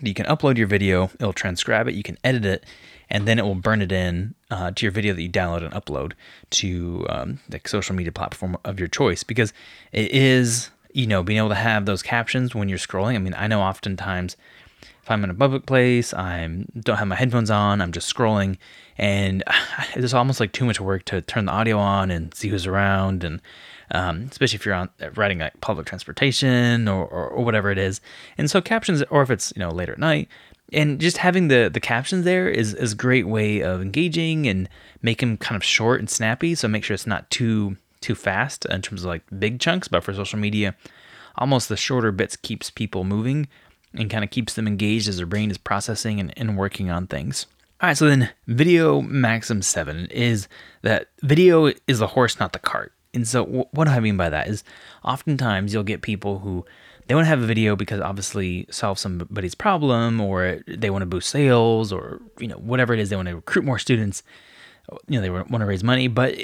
you 0.00 0.14
can 0.14 0.26
upload 0.26 0.56
your 0.56 0.66
video, 0.66 1.10
it'll 1.14 1.32
transcribe 1.32 1.88
it, 1.88 1.94
you 1.94 2.02
can 2.02 2.18
edit 2.24 2.44
it, 2.44 2.64
and 3.08 3.26
then 3.26 3.38
it 3.38 3.44
will 3.44 3.54
burn 3.54 3.82
it 3.82 3.92
in 3.92 4.34
uh, 4.50 4.70
to 4.72 4.84
your 4.84 4.92
video 4.92 5.14
that 5.14 5.22
you 5.22 5.30
download 5.30 5.64
and 5.64 5.72
upload 5.72 6.12
to 6.50 7.06
um, 7.08 7.40
the 7.48 7.60
social 7.64 7.94
media 7.94 8.12
platform 8.12 8.56
of 8.64 8.78
your 8.78 8.88
choice 8.88 9.22
because 9.22 9.52
it 9.92 10.10
is 10.10 10.70
you 10.92 11.06
know 11.06 11.22
being 11.22 11.38
able 11.38 11.50
to 11.50 11.54
have 11.54 11.86
those 11.86 12.02
captions 12.02 12.54
when 12.54 12.68
you're 12.68 12.78
scrolling. 12.78 13.14
I 13.14 13.18
mean 13.18 13.34
i 13.36 13.46
know 13.46 13.60
oftentimes 13.60 14.36
if 15.02 15.10
i'm 15.10 15.22
in 15.22 15.30
a 15.30 15.34
public 15.34 15.66
place 15.66 16.14
i 16.14 16.46
don't 16.80 16.96
have 16.96 17.06
my 17.06 17.16
headphones 17.16 17.50
on 17.50 17.80
i'm 17.80 17.92
just 17.92 18.12
scrolling 18.12 18.56
and 18.98 19.44
it's 19.94 20.14
almost 20.14 20.40
like 20.40 20.52
too 20.52 20.64
much 20.64 20.80
work 20.80 21.04
to 21.04 21.20
turn 21.20 21.44
the 21.44 21.52
audio 21.52 21.78
on 21.78 22.10
and 22.10 22.34
see 22.34 22.48
who's 22.48 22.66
around 22.66 23.22
and 23.24 23.40
um, 23.92 24.28
especially 24.30 24.56
if 24.56 24.66
you're 24.66 24.74
on 24.74 24.88
riding 25.14 25.38
like 25.38 25.60
public 25.60 25.86
transportation 25.86 26.88
or, 26.88 27.06
or, 27.06 27.28
or 27.28 27.44
whatever 27.44 27.70
it 27.70 27.78
is 27.78 28.00
and 28.38 28.50
so 28.50 28.60
captions 28.60 29.02
or 29.10 29.22
if 29.22 29.30
it's 29.30 29.52
you 29.56 29.60
know 29.60 29.70
later 29.70 29.92
at 29.92 29.98
night 29.98 30.28
and 30.72 31.00
just 31.00 31.18
having 31.18 31.48
the 31.48 31.70
the 31.72 31.80
captions 31.80 32.24
there 32.24 32.48
is 32.48 32.74
is 32.74 32.92
a 32.92 32.96
great 32.96 33.26
way 33.26 33.60
of 33.60 33.80
engaging 33.80 34.46
and 34.46 34.68
make 35.02 35.20
them 35.20 35.36
kind 35.36 35.56
of 35.56 35.64
short 35.64 36.00
and 36.00 36.10
snappy. 36.10 36.54
So 36.54 36.68
make 36.68 36.84
sure 36.84 36.94
it's 36.94 37.06
not 37.06 37.30
too 37.30 37.76
too 38.00 38.14
fast 38.14 38.64
in 38.66 38.82
terms 38.82 39.02
of 39.02 39.08
like 39.08 39.22
big 39.38 39.60
chunks, 39.60 39.88
but 39.88 40.04
for 40.04 40.12
social 40.12 40.38
media, 40.38 40.74
almost 41.36 41.68
the 41.68 41.76
shorter 41.76 42.12
bits 42.12 42.36
keeps 42.36 42.70
people 42.70 43.04
moving 43.04 43.48
and 43.94 44.10
kind 44.10 44.24
of 44.24 44.30
keeps 44.30 44.54
them 44.54 44.66
engaged 44.66 45.08
as 45.08 45.16
their 45.16 45.26
brain 45.26 45.50
is 45.50 45.58
processing 45.58 46.20
and, 46.20 46.32
and 46.36 46.58
working 46.58 46.90
on 46.90 47.06
things. 47.06 47.46
All 47.80 47.88
right, 47.88 47.96
so 47.96 48.08
then 48.08 48.30
video 48.46 49.02
maxim 49.02 49.62
seven 49.62 50.06
is 50.06 50.48
that 50.82 51.08
video 51.22 51.72
is 51.86 51.98
the 51.98 52.06
horse, 52.08 52.40
not 52.40 52.52
the 52.52 52.58
cart. 52.58 52.92
And 53.16 53.26
so, 53.26 53.46
what 53.46 53.86
do 53.86 53.90
I 53.90 54.00
mean 54.00 54.18
by 54.18 54.28
that? 54.28 54.46
Is 54.46 54.62
oftentimes 55.02 55.72
you'll 55.72 55.84
get 55.84 56.02
people 56.02 56.40
who 56.40 56.66
they 57.06 57.14
want 57.14 57.24
to 57.24 57.30
have 57.30 57.42
a 57.42 57.46
video 57.46 57.74
because 57.74 57.98
obviously 57.98 58.66
solve 58.70 58.98
somebody's 58.98 59.54
problem 59.54 60.20
or 60.20 60.60
they 60.68 60.90
want 60.90 61.00
to 61.00 61.06
boost 61.06 61.30
sales 61.30 61.92
or 61.92 62.20
you 62.38 62.46
know 62.46 62.56
whatever 62.56 62.92
it 62.92 63.00
is 63.00 63.08
they 63.08 63.16
want 63.16 63.28
to 63.28 63.34
recruit 63.36 63.64
more 63.64 63.78
students 63.78 64.22
you 65.08 65.16
know 65.16 65.22
they 65.22 65.30
want 65.30 65.48
to 65.48 65.64
raise 65.64 65.82
money. 65.82 66.08
But 66.08 66.34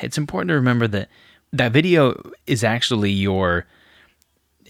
it's 0.00 0.16
important 0.16 0.48
to 0.48 0.54
remember 0.54 0.88
that 0.88 1.10
that 1.52 1.72
video 1.72 2.18
is 2.46 2.64
actually 2.64 3.10
your 3.10 3.66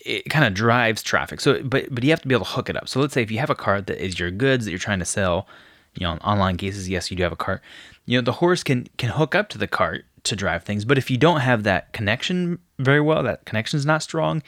it 0.04 0.28
kind 0.31 0.45
of 0.45 0.54
drives 0.54 1.00
traffic. 1.00 1.40
So 1.40 1.62
but 1.62 1.95
but 1.95 2.02
you 2.02 2.11
have 2.11 2.23
to 2.23 2.28
be 2.28 2.35
able 2.35 2.45
to 2.45 2.50
hook 2.50 2.71
it 2.71 2.76
up. 2.76 2.88
So 2.88 2.99
let's 2.99 3.14
say 3.14 3.23
if 3.23 3.31
you 3.31 3.38
have 3.38 3.50
a 3.50 3.54
cart 3.54 3.87
that 3.87 4.04
is 4.04 4.19
your 4.19 4.33
goods 4.33 4.64
that 4.64 4.73
you're 4.73 4.78
trying 4.81 4.99
to 4.99 5.04
sell 5.04 5.47
you 5.95 6.04
know 6.04 6.14
online 6.25 6.57
cases 6.57 6.88
yes 6.88 7.09
you 7.09 7.16
do 7.16 7.23
have 7.23 7.31
a 7.31 7.37
cart. 7.37 7.62
You 8.04 8.19
know 8.19 8.25
the 8.25 8.33
horse 8.33 8.64
can 8.64 8.88
can 8.99 9.11
hook 9.11 9.37
up 9.37 9.49
to 9.50 9.59
the 9.59 9.69
cart 9.69 10.07
to 10.25 10.37
drive 10.37 10.62
things. 10.64 10.85
But 10.85 10.99
if 10.99 11.11
you 11.11 11.17
don't 11.17 11.41
have 11.41 11.64
that 11.64 11.93
connection 11.93 12.59
very 12.79 13.00
well 13.00 13.23
that 13.23 13.45
connection 13.45 13.76
is 13.76 13.87
not 13.87 14.02
strong 14.02 14.43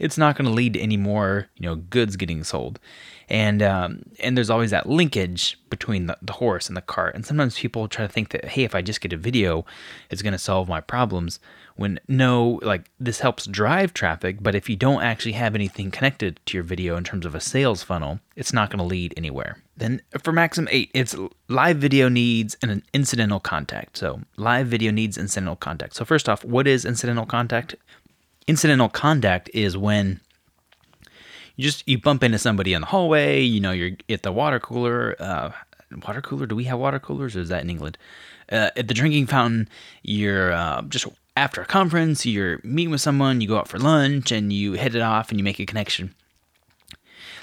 it's 0.00 0.16
not 0.16 0.34
going 0.34 0.46
to 0.46 0.50
lead 0.50 0.72
to 0.72 0.80
any 0.80 0.96
more 0.96 1.48
you 1.56 1.68
know 1.68 1.76
goods 1.76 2.16
getting 2.16 2.42
sold. 2.42 2.80
And 3.28 3.62
um, 3.62 4.02
and 4.18 4.36
there's 4.36 4.50
always 4.50 4.72
that 4.72 4.88
linkage 4.88 5.60
between 5.68 6.06
the, 6.06 6.18
the 6.20 6.32
horse 6.32 6.66
and 6.66 6.76
the 6.76 6.80
cart. 6.80 7.14
And 7.14 7.24
sometimes 7.24 7.58
people 7.58 7.86
try 7.86 8.06
to 8.06 8.12
think 8.12 8.30
that 8.30 8.46
hey 8.46 8.64
if 8.64 8.74
i 8.74 8.82
just 8.82 9.00
get 9.00 9.12
a 9.12 9.16
video 9.16 9.64
it's 10.08 10.22
going 10.22 10.32
to 10.32 10.38
solve 10.38 10.68
my 10.68 10.80
problems 10.80 11.38
when 11.80 11.98
no 12.08 12.60
like 12.62 12.90
this 13.00 13.20
helps 13.20 13.46
drive 13.46 13.94
traffic 13.94 14.36
but 14.42 14.54
if 14.54 14.68
you 14.68 14.76
don't 14.76 15.02
actually 15.02 15.32
have 15.32 15.54
anything 15.54 15.90
connected 15.90 16.38
to 16.44 16.58
your 16.58 16.62
video 16.62 16.94
in 16.94 17.02
terms 17.02 17.24
of 17.24 17.34
a 17.34 17.40
sales 17.40 17.82
funnel 17.82 18.20
it's 18.36 18.52
not 18.52 18.68
going 18.68 18.78
to 18.78 18.84
lead 18.84 19.14
anywhere. 19.16 19.56
Then 19.78 20.02
for 20.22 20.30
maxim 20.30 20.68
8 20.70 20.90
it's 20.92 21.16
live 21.48 21.78
video 21.78 22.10
needs 22.10 22.54
and 22.60 22.70
an 22.70 22.82
incidental 22.92 23.40
contact. 23.40 23.96
So 23.96 24.20
live 24.36 24.66
video 24.66 24.90
needs 24.90 25.16
incidental 25.16 25.56
contact. 25.56 25.94
So 25.94 26.04
first 26.04 26.28
off 26.28 26.44
what 26.44 26.66
is 26.66 26.84
incidental 26.84 27.24
contact? 27.24 27.74
Incidental 28.46 28.90
contact 28.90 29.48
is 29.54 29.74
when 29.74 30.20
you 31.56 31.64
just 31.64 31.88
you 31.88 31.96
bump 31.96 32.22
into 32.22 32.38
somebody 32.38 32.74
in 32.74 32.82
the 32.82 32.88
hallway 32.88 33.40
you 33.40 33.58
know 33.58 33.72
you're 33.72 33.96
at 34.10 34.22
the 34.22 34.32
water 34.32 34.60
cooler 34.60 35.16
uh, 35.18 35.50
water 36.06 36.20
cooler? 36.20 36.44
Do 36.44 36.56
we 36.56 36.64
have 36.64 36.78
water 36.78 36.98
coolers 36.98 37.36
or 37.36 37.40
is 37.40 37.48
that 37.48 37.62
in 37.62 37.70
england? 37.70 37.96
Uh, 38.52 38.68
at 38.76 38.86
the 38.86 38.92
drinking 38.92 39.28
fountain 39.28 39.66
you're 40.02 40.52
uh, 40.52 40.82
just 40.82 41.06
after 41.40 41.62
a 41.62 41.66
conference 41.66 42.26
you're 42.26 42.60
meeting 42.62 42.90
with 42.90 43.00
someone 43.00 43.40
you 43.40 43.48
go 43.48 43.56
out 43.56 43.66
for 43.66 43.78
lunch 43.78 44.30
and 44.30 44.52
you 44.52 44.74
hit 44.74 44.94
it 44.94 45.00
off 45.00 45.30
and 45.30 45.40
you 45.40 45.44
make 45.44 45.58
a 45.58 45.64
connection 45.64 46.14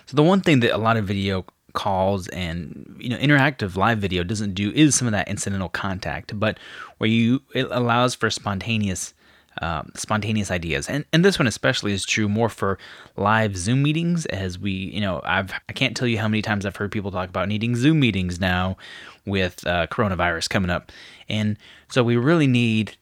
so 0.06 0.16
the 0.16 0.24
one 0.24 0.40
thing 0.40 0.60
that 0.60 0.72
a 0.72 0.78
lot 0.78 0.98
of 0.98 1.06
video 1.06 1.44
calls 1.74 2.28
and 2.30 2.96
you 3.00 3.10
know 3.10 3.18
interactive 3.18 3.76
live 3.76 3.98
video 3.98 4.24
doesn't 4.24 4.54
do 4.54 4.72
is 4.74 4.94
some 4.94 5.08
of 5.08 5.12
that 5.12 5.28
incidental 5.28 5.68
contact 5.68 6.40
but 6.40 6.60
where 7.00 7.10
you 7.10 7.42
it 7.56 7.68
allows 7.72 8.14
for 8.14 8.30
spontaneous 8.30 9.16
um, 9.62 9.92
spontaneous 9.96 10.52
ideas. 10.52 10.88
And 10.88 11.04
and 11.12 11.26
this 11.26 11.40
one 11.40 11.48
especially 11.48 11.92
is 11.92 12.06
true 12.06 12.30
more 12.30 12.48
for 12.50 12.78
live 13.16 13.58
Zoom 13.58 13.82
meetings, 13.82 14.28
as 14.28 14.60
we 14.60 14.72
you 14.72 15.02
know 15.02 15.20
I've 15.24 15.52
I 15.68 15.74
can't 15.74 15.98
tell 15.98 16.08
you 16.08 16.20
how 16.20 16.28
many 16.28 16.44
times 16.44 16.64
I've 16.64 16.76
heard 16.76 16.92
people 16.92 17.12
talk 17.12 17.30
about 17.30 17.48
needing 17.48 17.76
Zoom 17.76 18.00
meetings 18.00 18.40
now 18.40 18.78
with 19.26 19.66
uh, 19.66 19.88
coronavirus 19.88 20.50
coming 20.50 20.70
up, 20.70 20.92
and 21.28 21.58
so 21.90 22.04
we 22.04 22.18
really 22.18 22.46
need 22.46 22.98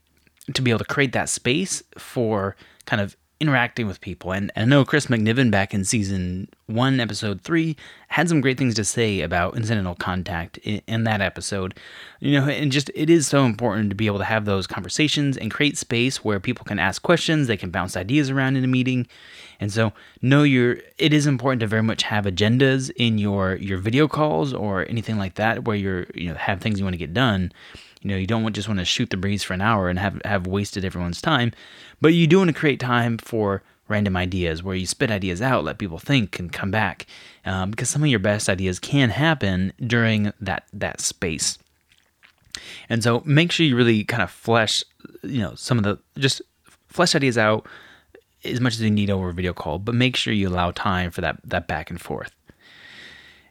to 0.54 0.62
be 0.62 0.72
able 0.72 0.80
to 0.80 0.86
create 0.86 1.14
that 1.14 1.30
space 1.30 1.84
for 1.98 2.56
kind 2.86 3.02
of 3.02 3.16
interacting 3.40 3.86
with 3.86 4.00
people. 4.00 4.32
And, 4.32 4.52
and 4.56 4.64
I 4.64 4.66
know 4.66 4.86
Chris 4.86 5.08
McNiven 5.08 5.52
back 5.52 5.74
in 5.74 5.84
season 5.84 6.48
one, 6.68 7.00
episode 7.00 7.42
three, 7.42 7.76
had 8.08 8.30
some 8.30 8.40
great 8.40 8.58
things 8.58 8.76
to 8.76 8.86
say 8.86 9.22
about 9.22 9.58
incidental 9.58 9.96
contact 9.96 10.58
in, 10.60 10.82
in, 10.88 11.04
that 11.04 11.20
episode. 11.20 11.78
You 12.22 12.40
know, 12.40 12.48
and 12.48 12.72
just 12.72 12.90
it 12.96 13.10
is 13.10 13.28
so 13.28 13.44
important 13.44 13.90
to 13.90 13.96
be 13.96 14.08
able 14.08 14.20
to 14.20 14.26
have 14.26 14.46
those 14.46 14.68
conversations 14.68 15.36
and 15.36 15.52
create 15.52 15.78
space 15.78 16.24
where 16.24 16.40
people 16.40 16.64
can 16.64 16.80
ask 16.80 17.02
questions, 17.02 17.48
they 17.48 17.58
can 17.58 17.72
bounce 17.72 17.98
ideas 17.98 18.30
around 18.30 18.56
in 18.56 18.64
a 18.64 18.68
meeting. 18.68 19.06
And 19.60 19.72
so 19.72 19.92
know 20.22 20.44
your 20.44 20.78
it 20.98 21.14
is 21.14 21.28
important 21.28 21.60
to 21.60 21.68
very 21.68 21.84
much 21.84 22.04
have 22.04 22.26
agendas 22.26 22.90
in 22.96 23.18
your 23.18 23.56
your 23.56 23.78
video 23.78 24.08
calls 24.08 24.54
or 24.54 24.88
anything 24.90 25.18
like 25.18 25.36
that 25.36 25.66
where 25.66 25.76
you're 25.76 26.08
you 26.14 26.30
know 26.30 26.36
have 26.36 26.62
things 26.62 26.80
you 26.80 26.86
want 26.86 26.94
to 26.94 26.98
get 26.98 27.14
done 27.14 27.52
you 28.06 28.12
know, 28.12 28.18
you 28.18 28.28
don't 28.28 28.54
just 28.54 28.68
want 28.68 28.80
to 28.80 28.86
shoot 28.86 29.10
the 29.10 29.18
breeze 29.18 29.42
for 29.42 29.56
an 29.56 29.62
hour 29.62 29.90
and 29.90 29.98
have 29.98 30.22
have 30.26 30.46
wasted 30.46 30.86
everyone's 30.86 31.20
time, 31.20 31.52
but 32.00 32.14
you 32.14 32.28
do 32.28 32.38
want 32.38 32.50
to 32.50 32.54
create 32.54 32.80
time 32.80 33.18
for 33.18 33.64
random 33.88 34.16
ideas 34.16 34.62
where 34.62 34.76
you 34.76 34.86
spit 34.86 35.10
ideas 35.10 35.42
out, 35.42 35.64
let 35.64 35.80
people 35.80 35.98
think, 35.98 36.38
and 36.38 36.54
come 36.54 36.70
back, 36.70 37.08
um, 37.46 37.72
because 37.72 37.90
some 37.90 38.04
of 38.04 38.08
your 38.08 38.20
best 38.20 38.48
ideas 38.48 38.78
can 38.78 39.10
happen 39.10 39.74
during 39.80 40.32
that 40.40 40.68
that 40.72 41.02
space. 41.02 41.58
And 42.90 43.04
so, 43.04 43.24
make 43.26 43.52
sure 43.52 43.66
you 43.66 43.76
really 43.76 44.04
kind 44.04 44.22
of 44.22 44.30
flesh, 44.30 44.84
you 45.24 45.42
know, 45.42 45.56
some 45.56 45.80
of 45.80 45.84
the 45.84 45.98
just 46.20 46.44
flesh 46.88 47.16
ideas 47.16 47.40
out 47.40 47.66
as 48.44 48.62
much 48.62 48.74
as 48.74 48.82
you 48.82 48.92
need 48.92 49.10
over 49.10 49.30
a 49.30 49.34
video 49.34 49.52
call, 49.52 49.80
but 49.80 49.96
make 49.96 50.16
sure 50.16 50.32
you 50.32 50.48
allow 50.48 50.70
time 50.70 51.10
for 51.10 51.22
that 51.22 51.40
that 51.44 51.68
back 51.68 51.90
and 51.90 52.00
forth. 52.00 52.36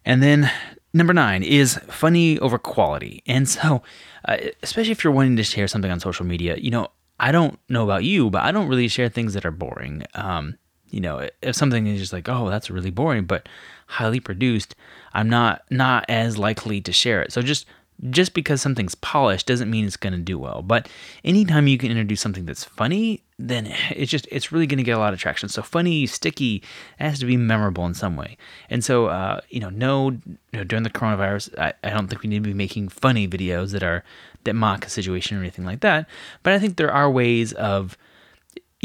And 0.05 0.23
then 0.23 0.49
number 0.95 1.13
nine 1.13 1.43
is 1.43 1.79
funny 1.89 2.39
over 2.39 2.59
quality. 2.59 3.23
And 3.27 3.49
so, 3.49 3.83
uh, 4.27 4.39
especially 4.63 4.93
if 4.93 5.05
you're 5.05 5.13
wanting 5.13 5.37
to 5.37 5.43
share 5.43 5.69
something 5.69 5.91
on 5.91 6.01
social 6.01 6.25
media, 6.25 6.57
you 6.57 6.71
know, 6.71 6.89
I 7.21 7.33
don't 7.33 7.59
know 7.69 7.85
about 7.85 8.05
you, 8.05 8.31
but 8.31 8.43
I 8.43 8.53
don't 8.53 8.69
really 8.69 8.89
share 8.89 9.09
things 9.09 9.35
that 9.35 9.45
are 9.45 9.51
boring. 9.51 10.05
Um, 10.15 10.57
you 10.91 11.01
know, 11.01 11.29
if 11.43 11.57
something 11.57 11.87
is 11.87 12.01
just 12.01 12.13
like, 12.13 12.29
oh, 12.29 12.49
that's 12.49 12.71
really 12.71 12.91
boring, 12.91 13.25
but 13.25 13.49
highly 13.87 14.21
produced, 14.21 14.75
I'm 15.13 15.29
not 15.29 15.63
not 15.71 16.05
as 16.09 16.39
likely 16.39 16.81
to 16.83 16.93
share 16.93 17.21
it. 17.21 17.33
So 17.33 17.43
just 17.43 17.67
just 18.11 18.35
because 18.35 18.61
something's 18.61 18.95
polished 18.95 19.47
doesn't 19.47 19.71
mean 19.71 19.85
it's 19.85 19.97
going 19.97 20.13
to 20.13 20.19
do 20.19 20.39
well. 20.39 20.63
But 20.63 20.89
anytime 21.25 21.69
you 21.69 21.79
can 21.79 21.91
introduce 21.91 22.21
something 22.21 22.45
that's 22.45 22.65
funny, 22.65 23.23
then 23.39 23.67
it's 23.91 24.11
just 24.11 24.27
it's 24.31 24.53
really 24.53 24.67
going 24.67 24.79
to 24.79 24.85
get 24.85 24.97
a 24.97 24.99
lot 24.99 25.13
of 25.13 25.21
traction. 25.21 25.49
So 25.49 25.63
funny, 25.63 26.07
sticky, 26.07 26.63
has 26.99 27.19
to 27.21 27.27
be 27.27 27.37
memorable 27.37 27.87
in 27.87 27.95
some 27.95 28.17
way. 28.17 28.37
And 28.71 28.85
so 28.85 29.07
uh, 29.07 29.41
you 29.49 29.61
know, 29.61 29.71
no, 29.71 30.19
during 30.53 30.83
the 30.83 30.91
coronavirus, 30.91 31.59
I, 31.59 31.73
I 31.83 31.91
don't 31.91 32.09
think 32.09 32.23
we 32.23 32.29
need 32.29 32.43
to 32.45 32.49
be 32.49 32.55
making 32.55 32.89
funny 32.89 33.29
videos 33.29 33.73
that 33.73 33.83
are 33.83 34.05
that 34.45 34.55
mock 34.55 34.87
a 34.87 34.91
situation 34.91 35.37
or 35.37 35.41
anything 35.41 35.65
like 35.65 35.81
that. 35.81 36.09
But 36.43 36.53
I 36.53 36.59
think 36.59 36.77
there 36.77 36.93
are 36.93 37.11
ways 37.11 37.53
of 37.55 37.97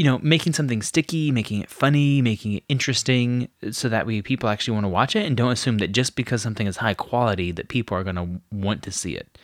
you 0.00 0.06
know, 0.06 0.18
making 0.22 0.54
something 0.54 0.80
sticky, 0.80 1.30
making 1.30 1.60
it 1.60 1.68
funny, 1.68 2.22
making 2.22 2.54
it 2.54 2.64
interesting, 2.70 3.50
so 3.70 3.86
that 3.86 4.06
way 4.06 4.22
people 4.22 4.48
actually 4.48 4.72
want 4.72 4.84
to 4.84 4.88
watch 4.88 5.14
it 5.14 5.26
and 5.26 5.36
don't 5.36 5.52
assume 5.52 5.76
that 5.76 5.92
just 5.92 6.16
because 6.16 6.40
something 6.40 6.66
is 6.66 6.78
high 6.78 6.94
quality 6.94 7.52
that 7.52 7.68
people 7.68 7.98
are 7.98 8.02
going 8.02 8.16
to 8.16 8.40
want 8.50 8.82
to 8.82 8.90
see 8.90 9.14
it. 9.14 9.36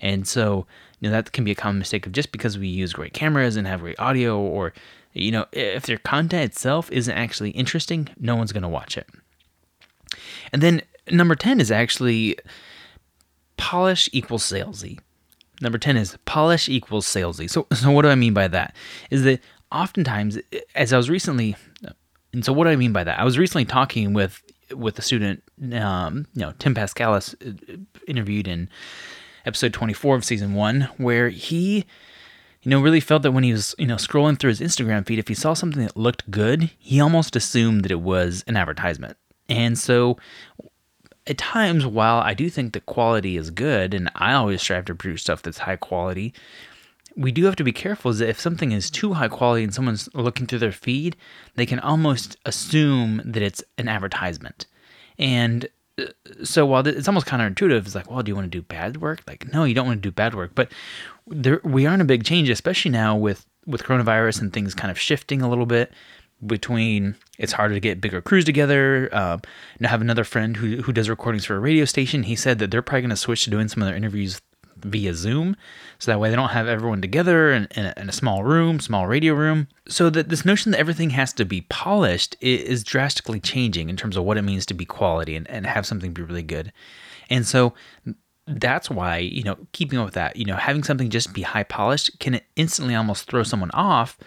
And 0.00 0.26
so, 0.26 0.66
you 0.98 1.08
know, 1.08 1.12
that 1.12 1.30
can 1.30 1.44
be 1.44 1.52
a 1.52 1.54
common 1.54 1.78
mistake 1.78 2.06
of 2.06 2.12
just 2.12 2.32
because 2.32 2.58
we 2.58 2.66
use 2.66 2.92
great 2.92 3.12
cameras 3.12 3.54
and 3.54 3.68
have 3.68 3.82
great 3.82 4.00
audio, 4.00 4.36
or 4.36 4.72
you 5.12 5.30
know, 5.30 5.46
if 5.52 5.86
their 5.86 5.98
content 5.98 6.42
itself 6.42 6.90
isn't 6.90 7.16
actually 7.16 7.50
interesting, 7.50 8.08
no 8.18 8.34
one's 8.34 8.50
going 8.50 8.64
to 8.64 8.68
watch 8.68 8.98
it. 8.98 9.08
And 10.52 10.60
then 10.60 10.82
number 11.08 11.36
ten 11.36 11.60
is 11.60 11.70
actually 11.70 12.36
polish 13.56 14.10
equals 14.12 14.42
salesy. 14.42 14.98
number 15.60 15.78
10 15.78 15.96
is 15.96 16.18
polish 16.24 16.68
equals 16.68 17.06
salesy. 17.06 17.48
So, 17.48 17.68
so 17.74 17.92
what 17.92 18.02
do 18.02 18.08
I 18.08 18.16
mean 18.16 18.34
by 18.34 18.48
that? 18.48 18.74
Is 19.10 19.22
that 19.22 19.40
oftentimes, 19.72 20.38
as 20.74 20.92
I 20.92 20.96
was 20.96 21.10
recently, 21.10 21.56
and 22.32 22.44
so 22.44 22.52
what 22.52 22.64
do 22.64 22.70
I 22.70 22.76
mean 22.76 22.92
by 22.92 23.04
that? 23.04 23.18
I 23.18 23.24
was 23.24 23.38
recently 23.38 23.64
talking 23.64 24.12
with 24.12 24.42
with 24.72 24.98
a 24.98 25.02
student, 25.02 25.42
um, 25.72 26.26
you 26.34 26.42
know, 26.42 26.52
Tim 26.58 26.74
Pascalis 26.74 27.34
uh, 27.44 27.76
interviewed 28.06 28.46
in 28.46 28.68
episode 29.44 29.72
24 29.72 30.16
of 30.16 30.24
season 30.24 30.54
one, 30.54 30.82
where 30.96 31.28
he, 31.28 31.84
you 32.62 32.70
know, 32.70 32.80
really 32.80 33.00
felt 33.00 33.22
that 33.22 33.32
when 33.32 33.42
he 33.44 33.52
was, 33.52 33.74
you 33.78 33.86
know, 33.86 33.96
scrolling 33.96 34.38
through 34.38 34.50
his 34.50 34.60
Instagram 34.60 35.06
feed, 35.06 35.18
if 35.18 35.28
he 35.28 35.34
saw 35.34 35.54
something 35.54 35.82
that 35.82 35.96
looked 35.96 36.30
good, 36.30 36.70
he 36.78 37.00
almost 37.00 37.34
assumed 37.34 37.82
that 37.82 37.90
it 37.90 38.00
was 38.00 38.44
an 38.46 38.56
advertisement. 38.56 39.16
And 39.48 39.76
so 39.78 40.18
at 41.26 41.38
times, 41.38 41.86
while 41.86 42.18
I 42.20 42.34
do 42.34 42.48
think 42.48 42.72
that 42.72 42.86
quality 42.86 43.36
is 43.36 43.50
good, 43.50 43.94
and 43.94 44.10
I 44.14 44.32
always 44.34 44.60
strive 44.62 44.84
to 44.86 44.94
produce 44.94 45.22
stuff 45.22 45.42
that's 45.42 45.58
high 45.58 45.76
quality, 45.76 46.32
we 47.16 47.32
do 47.32 47.44
have 47.44 47.56
to 47.56 47.64
be 47.64 47.72
careful 47.72 48.10
is 48.10 48.18
that 48.18 48.28
if 48.28 48.40
something 48.40 48.72
is 48.72 48.90
too 48.90 49.14
high 49.14 49.28
quality 49.28 49.64
and 49.64 49.74
someone's 49.74 50.08
looking 50.14 50.46
through 50.46 50.60
their 50.60 50.72
feed, 50.72 51.16
they 51.54 51.66
can 51.66 51.78
almost 51.80 52.36
assume 52.46 53.20
that 53.24 53.42
it's 53.42 53.62
an 53.78 53.88
advertisement. 53.88 54.66
And 55.18 55.68
uh, 55.98 56.06
so 56.44 56.64
while 56.66 56.86
it's 56.86 57.08
almost 57.08 57.26
counterintuitive, 57.26 57.84
it's 57.84 57.94
like, 57.94 58.10
well, 58.10 58.22
do 58.22 58.30
you 58.30 58.36
want 58.36 58.50
to 58.50 58.58
do 58.58 58.62
bad 58.62 58.98
work? 58.98 59.22
Like, 59.26 59.52
no, 59.52 59.64
you 59.64 59.74
don't 59.74 59.86
want 59.86 60.02
to 60.02 60.08
do 60.08 60.12
bad 60.12 60.34
work. 60.34 60.52
But 60.54 60.72
there, 61.26 61.60
we 61.64 61.86
are 61.86 61.94
in 61.94 62.00
a 62.00 62.06
big 62.06 62.24
change, 62.24 62.48
especially 62.48 62.90
now 62.90 63.16
with 63.16 63.46
with 63.66 63.82
coronavirus 63.82 64.40
and 64.40 64.52
things 64.52 64.74
kind 64.74 64.90
of 64.90 64.98
shifting 64.98 65.42
a 65.42 65.48
little 65.48 65.66
bit 65.66 65.92
between 66.44 67.14
it's 67.38 67.52
harder 67.52 67.74
to 67.74 67.80
get 67.80 68.00
bigger 68.00 68.20
crews 68.20 68.44
together. 68.44 69.08
Uh, 69.12 69.38
and 69.76 69.86
I 69.86 69.90
have 69.90 70.00
another 70.00 70.24
friend 70.24 70.56
who, 70.56 70.76
who 70.82 70.92
does 70.92 71.10
recordings 71.10 71.44
for 71.44 71.56
a 71.56 71.60
radio 71.60 71.84
station. 71.84 72.22
He 72.22 72.36
said 72.36 72.58
that 72.58 72.70
they're 72.70 72.82
probably 72.82 73.02
going 73.02 73.10
to 73.10 73.16
switch 73.16 73.44
to 73.44 73.50
doing 73.50 73.68
some 73.68 73.82
of 73.82 73.86
their 73.86 73.96
interviews 73.96 74.40
via 74.84 75.14
Zoom. 75.14 75.56
So 75.98 76.10
that 76.10 76.18
way 76.18 76.30
they 76.30 76.36
don't 76.36 76.50
have 76.50 76.68
everyone 76.68 77.00
together 77.00 77.52
in, 77.52 77.68
in, 77.72 77.86
a, 77.86 77.94
in 77.96 78.08
a 78.08 78.12
small 78.12 78.44
room, 78.44 78.80
small 78.80 79.06
radio 79.06 79.34
room. 79.34 79.68
So 79.88 80.10
that 80.10 80.28
this 80.28 80.44
notion 80.44 80.72
that 80.72 80.78
everything 80.78 81.10
has 81.10 81.32
to 81.34 81.44
be 81.44 81.62
polished 81.62 82.36
is 82.40 82.84
drastically 82.84 83.40
changing 83.40 83.88
in 83.88 83.96
terms 83.96 84.16
of 84.16 84.24
what 84.24 84.38
it 84.38 84.42
means 84.42 84.66
to 84.66 84.74
be 84.74 84.84
quality 84.84 85.36
and, 85.36 85.48
and 85.50 85.66
have 85.66 85.86
something 85.86 86.12
be 86.12 86.22
really 86.22 86.42
good. 86.42 86.72
And 87.28 87.46
so 87.46 87.74
that's 88.46 88.90
why, 88.90 89.18
you 89.18 89.42
know, 89.42 89.56
keeping 89.72 89.98
up 89.98 90.06
with 90.06 90.14
that, 90.14 90.36
you 90.36 90.44
know, 90.44 90.56
having 90.56 90.82
something 90.82 91.10
just 91.10 91.32
be 91.32 91.42
high 91.42 91.62
polished 91.62 92.18
can 92.18 92.40
instantly 92.56 92.94
almost 92.94 93.30
throw 93.30 93.42
someone 93.42 93.70
off 93.72 94.18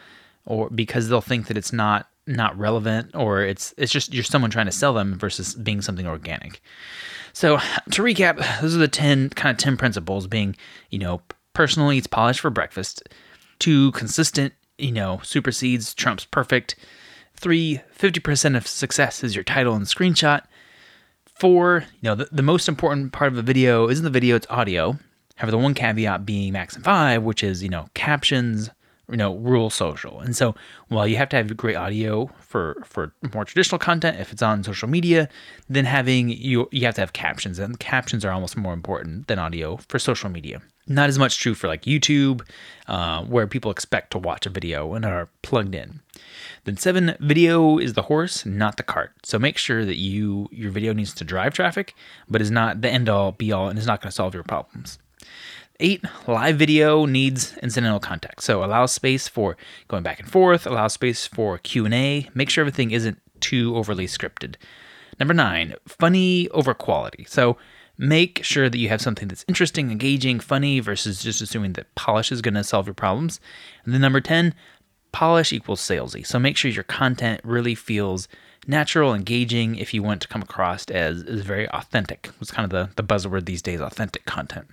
or 0.46 0.70
because 0.70 1.10
they'll 1.10 1.22
think 1.22 1.48
that 1.48 1.58
it's 1.58 1.74
not 1.74 2.08
not 2.26 2.58
relevant 2.58 3.14
or 3.16 3.42
it's 3.42 3.74
it's 3.78 3.92
just 3.92 4.14
you're 4.14 4.24
someone 4.24 4.52
trying 4.52 4.66
to 4.66 4.72
sell 4.72 4.94
them 4.94 5.18
versus 5.18 5.56
being 5.56 5.82
something 5.82 6.08
organic. 6.08 6.62
So 7.34 7.58
to 7.58 8.04
recap, 8.04 8.62
those 8.62 8.76
are 8.76 8.80
the 8.80 8.88
10 8.88 9.32
kind 9.32 9.54
of 9.56 9.58
10 9.58 9.78
principles 9.78 10.28
being, 10.28 10.56
you 10.90 11.00
know, 11.00 11.22
personal 11.54 11.92
eats 11.92 12.08
polished 12.08 12.40
for 12.40 12.50
breakfast. 12.50 13.04
Two, 13.60 13.92
consistent, 13.92 14.54
you 14.78 14.92
know, 14.92 15.20
supersedes 15.24 15.94
trumps 15.94 16.26
perfect. 16.26 16.76
Three, 17.36 17.82
50% 17.98 18.56
of 18.56 18.68
success 18.68 19.24
is 19.24 19.36
your 19.36 19.44
title 19.44 19.74
and 19.74 19.86
screenshot. 19.86 20.44
Four, 21.26 21.86
you 22.00 22.10
know, 22.10 22.16
the, 22.16 22.30
the 22.32 22.44
most 22.44 22.70
important 22.70 23.12
part 23.12 23.32
of 23.32 23.38
a 23.38 23.42
video 23.42 23.90
isn't 23.90 24.04
the 24.04 24.10
video, 24.12 24.36
it's 24.36 24.48
audio. 24.50 25.00
However, 25.36 25.52
the 25.52 25.58
one 25.58 25.74
caveat 25.74 26.26
being 26.26 26.54
Maxim 26.54 26.84
5, 26.84 27.24
which 27.24 27.44
is, 27.44 27.64
you 27.64 27.70
know, 27.70 27.88
captions, 27.96 28.70
you 29.10 29.18
know 29.18 29.36
rule 29.36 29.70
social. 29.70 30.20
And 30.22 30.36
so 30.36 30.56
while 30.88 31.08
you 31.08 31.18
have 31.18 31.30
to 31.30 31.36
have 31.36 31.56
great 31.58 31.76
audio 31.76 32.30
for 32.40 32.82
for 32.86 33.14
more 33.34 33.46
traditional 33.46 33.80
content 33.80 34.20
if 34.20 34.32
it's 34.32 34.42
on 34.42 34.64
social 34.64 34.88
media 34.88 35.28
then 35.70 35.86
having 35.86 36.30
you 36.30 36.70
you 36.72 36.86
have 36.86 36.96
to 36.96 37.02
have 37.02 37.14
captions 37.14 37.60
and 37.60 37.80
captions 37.80 38.24
are 38.24 38.32
almost 38.32 38.56
more 38.56 38.74
important 38.74 39.28
than 39.28 39.40
audio 39.40 39.78
for 39.90 40.00
social 40.00 40.30
media. 40.30 40.62
Not 40.88 41.08
as 41.08 41.18
much 41.18 41.40
true 41.40 41.54
for 41.54 41.68
like 41.68 41.84
youtube 41.84 42.48
uh, 42.88 43.24
where 43.26 43.48
people 43.48 43.72
expect 43.72 44.12
to 44.12 44.18
watch 44.18 44.46
a 44.46 44.50
video 44.50 44.94
and 44.94 45.06
are 45.06 45.30
plugged 45.42 45.76
in. 45.76 46.00
Then 46.64 46.78
seven 46.78 47.16
video 47.20 47.78
is 47.78 47.94
the 47.94 48.04
horse 48.04 48.46
not 48.46 48.78
the 48.78 48.84
cart. 48.84 49.12
So 49.24 49.38
make 49.38 49.58
sure 49.58 49.84
that 49.84 49.98
you 49.98 50.48
your 50.52 50.72
video 50.72 50.94
needs 50.94 51.14
to 51.16 51.26
drive 51.26 51.54
traffic 51.54 51.94
but 52.30 52.42
is 52.42 52.52
not 52.52 52.82
the 52.82 52.90
end 52.90 53.10
all 53.10 53.34
be 53.34 53.52
all 53.52 53.68
and 53.68 53.78
is 53.78 53.88
not 53.88 54.02
going 54.02 54.12
to 54.12 54.16
solve 54.16 54.34
your 54.34 54.44
problems 54.44 54.98
Eight, 55.86 56.02
live 56.28 56.56
video 56.56 57.06
needs 57.06 57.58
incidental 57.58 58.00
context. 58.00 58.46
So 58.46 58.64
allow 58.64 58.86
space 58.86 59.28
for 59.28 59.58
going 59.90 60.02
back 60.02 60.18
and 60.18 60.32
forth, 60.32 60.66
allow 60.66 60.88
space 60.88 61.28
for 61.28 61.58
Q&A, 61.58 62.30
make 62.34 62.50
sure 62.50 62.62
everything 62.62 62.92
isn't 62.92 63.20
too 63.42 63.76
overly 63.76 64.08
scripted. 64.08 64.56
Number 65.20 65.34
nine, 65.34 65.76
funny 65.86 66.48
over 66.52 66.74
quality. 66.74 67.26
So 67.28 67.58
make 67.98 68.46
sure 68.46 68.70
that 68.70 68.78
you 68.78 68.88
have 68.88 69.02
something 69.02 69.28
that's 69.28 69.44
interesting, 69.46 69.92
engaging, 69.92 70.40
funny 70.40 70.80
versus 70.80 71.22
just 71.22 71.42
assuming 71.42 71.74
that 71.74 71.94
polish 71.96 72.32
is 72.32 72.42
going 72.42 72.54
to 72.54 72.64
solve 72.64 72.88
your 72.88 72.94
problems. 72.94 73.42
And 73.84 73.94
then 73.94 74.00
number 74.00 74.22
10, 74.22 74.56
polish 75.12 75.52
equals 75.52 75.82
salesy. 75.82 76.26
So 76.26 76.40
make 76.40 76.56
sure 76.56 76.72
your 76.72 76.86
content 76.86 77.42
really 77.44 77.76
feels 77.76 78.30
natural, 78.66 79.14
engaging 79.14 79.76
if 79.76 79.94
you 79.94 80.02
want 80.02 80.22
to 80.22 80.30
come 80.30 80.44
across 80.44 80.86
as, 80.86 81.24
as 81.24 81.42
very 81.42 81.70
authentic. 81.72 82.30
It's 82.40 82.52
kind 82.52 82.64
of 82.64 82.70
the, 82.72 82.96
the 82.96 83.06
buzzword 83.06 83.44
these 83.44 83.62
days, 83.62 83.82
authentic 83.82 84.24
content. 84.24 84.68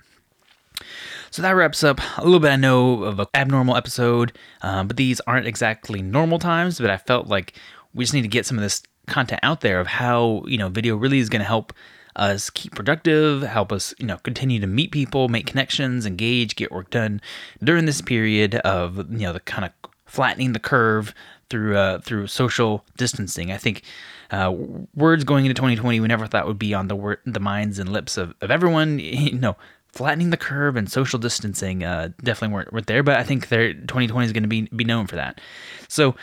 So 1.29 1.41
that 1.41 1.51
wraps 1.51 1.83
up 1.83 1.99
a 2.17 2.23
little 2.23 2.39
bit, 2.39 2.51
I 2.51 2.55
know, 2.55 3.03
of 3.03 3.19
an 3.19 3.27
abnormal 3.33 3.75
episode, 3.75 4.37
um, 4.61 4.87
but 4.87 4.97
these 4.97 5.21
aren't 5.21 5.47
exactly 5.47 6.01
normal 6.01 6.39
times, 6.39 6.79
but 6.79 6.89
I 6.89 6.97
felt 6.97 7.27
like 7.27 7.53
we 7.93 8.03
just 8.03 8.13
need 8.13 8.23
to 8.23 8.27
get 8.27 8.45
some 8.45 8.57
of 8.57 8.63
this 8.63 8.83
content 9.07 9.39
out 9.43 9.61
there 9.61 9.79
of 9.79 9.87
how, 9.87 10.43
you 10.45 10.57
know, 10.57 10.69
video 10.69 10.95
really 10.95 11.19
is 11.19 11.29
going 11.29 11.41
to 11.41 11.47
help 11.47 11.73
us 12.15 12.49
keep 12.49 12.75
productive, 12.75 13.41
help 13.41 13.71
us, 13.71 13.93
you 13.97 14.05
know, 14.05 14.17
continue 14.17 14.59
to 14.59 14.67
meet 14.67 14.91
people, 14.91 15.29
make 15.29 15.45
connections, 15.45 16.05
engage, 16.05 16.55
get 16.55 16.71
work 16.71 16.89
done 16.89 17.21
during 17.63 17.85
this 17.85 18.01
period 18.01 18.55
of, 18.55 18.97
you 19.11 19.19
know, 19.19 19.33
the 19.33 19.39
kind 19.39 19.65
of 19.65 19.71
flattening 20.05 20.53
the 20.53 20.59
curve 20.59 21.13
through 21.49 21.77
uh, 21.77 21.99
through 21.99 22.27
social 22.27 22.83
distancing. 22.97 23.51
I 23.51 23.57
think 23.57 23.83
uh, 24.31 24.53
words 24.95 25.23
going 25.23 25.45
into 25.45 25.53
2020 25.53 25.99
we 25.99 26.07
never 26.07 26.27
thought 26.27 26.47
would 26.47 26.59
be 26.59 26.73
on 26.73 26.87
the 26.87 26.95
word, 26.95 27.19
the 27.25 27.39
minds 27.39 27.79
and 27.79 27.91
lips 27.91 28.17
of, 28.17 28.33
of 28.41 28.51
everyone. 28.51 28.99
You 29.21 29.37
know, 29.37 29.55
flattening 29.93 30.29
the 30.29 30.37
curve 30.37 30.75
and 30.75 30.89
social 30.89 31.19
distancing 31.19 31.83
uh, 31.83 32.09
definitely 32.23 32.53
weren't, 32.53 32.73
weren't 32.73 32.87
there, 32.87 33.03
but 33.03 33.17
I 33.17 33.23
think 33.23 33.47
2020 33.47 34.25
is 34.25 34.31
going 34.31 34.43
to 34.43 34.49
be 34.49 34.61
be 34.73 34.83
known 34.83 35.07
for 35.07 35.15
that. 35.17 35.41
So 35.87 36.15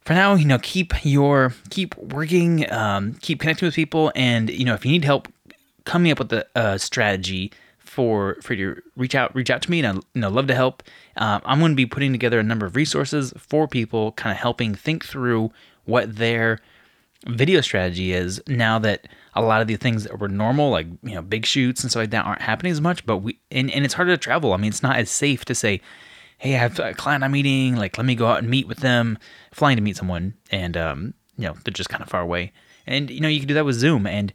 for 0.00 0.14
now, 0.14 0.34
you 0.34 0.46
know, 0.46 0.58
keep 0.58 0.92
your 1.04 1.54
keep 1.68 1.96
working, 1.96 2.70
um, 2.72 3.14
keep 3.20 3.40
connecting 3.40 3.66
with 3.66 3.74
people, 3.74 4.12
and 4.14 4.50
you 4.50 4.64
know, 4.64 4.74
if 4.74 4.84
you 4.84 4.92
need 4.92 5.04
help 5.04 5.28
coming 5.84 6.12
up 6.12 6.18
with 6.18 6.32
a, 6.32 6.78
strategy 6.78 7.52
for 7.78 8.36
for 8.42 8.54
you 8.54 8.80
reach 8.96 9.14
out 9.14 9.34
reach 9.34 9.50
out 9.50 9.60
to 9.62 9.70
me 9.70 9.80
and 9.80 9.86
I 9.86 9.92
you 10.14 10.20
know 10.20 10.28
love 10.28 10.46
to 10.46 10.54
help. 10.54 10.82
Um, 11.16 11.42
I'm 11.44 11.58
going 11.58 11.72
to 11.72 11.76
be 11.76 11.86
putting 11.86 12.12
together 12.12 12.38
a 12.38 12.42
number 12.42 12.64
of 12.64 12.76
resources 12.76 13.32
for 13.36 13.66
people, 13.66 14.12
kind 14.12 14.32
of 14.32 14.38
helping 14.38 14.74
think 14.74 15.04
through 15.04 15.50
what 15.84 16.16
their 16.16 16.60
video 17.26 17.60
strategy 17.60 18.12
is 18.12 18.42
now 18.46 18.78
that 18.78 19.06
a 19.34 19.42
lot 19.42 19.60
of 19.60 19.68
the 19.68 19.76
things 19.76 20.04
that 20.04 20.18
were 20.18 20.28
normal, 20.28 20.70
like 20.70 20.86
you 21.02 21.14
know 21.14 21.22
big 21.22 21.46
shoots 21.46 21.82
and 21.82 21.90
stuff 21.90 22.02
like 22.02 22.10
that, 22.10 22.24
aren't 22.24 22.42
happening 22.42 22.72
as 22.72 22.80
much. 22.80 23.04
But 23.06 23.18
we 23.18 23.38
and, 23.50 23.70
and 23.70 23.84
it's 23.84 23.94
harder 23.94 24.12
to 24.12 24.18
travel. 24.18 24.52
I 24.52 24.56
mean, 24.56 24.70
it's 24.70 24.82
not 24.82 24.96
as 24.96 25.10
safe 25.10 25.44
to 25.46 25.54
say, 25.54 25.80
"Hey, 26.38 26.54
I 26.54 26.58
have 26.58 26.78
a 26.78 26.94
client 26.94 27.24
I'm 27.24 27.32
meeting. 27.32 27.76
Like, 27.76 27.98
let 27.98 28.06
me 28.06 28.14
go 28.14 28.26
out 28.26 28.38
and 28.38 28.48
meet 28.48 28.66
with 28.66 28.78
them." 28.78 29.18
Flying 29.52 29.76
to 29.76 29.82
meet 29.82 29.96
someone, 29.96 30.34
and 30.50 30.76
um, 30.76 31.14
you 31.36 31.44
know 31.44 31.54
they're 31.64 31.72
just 31.72 31.90
kind 31.90 32.02
of 32.02 32.08
far 32.08 32.22
away. 32.22 32.52
And 32.86 33.10
you 33.10 33.20
know 33.20 33.28
you 33.28 33.38
can 33.38 33.48
do 33.48 33.54
that 33.54 33.64
with 33.64 33.76
Zoom, 33.76 34.06
and 34.06 34.32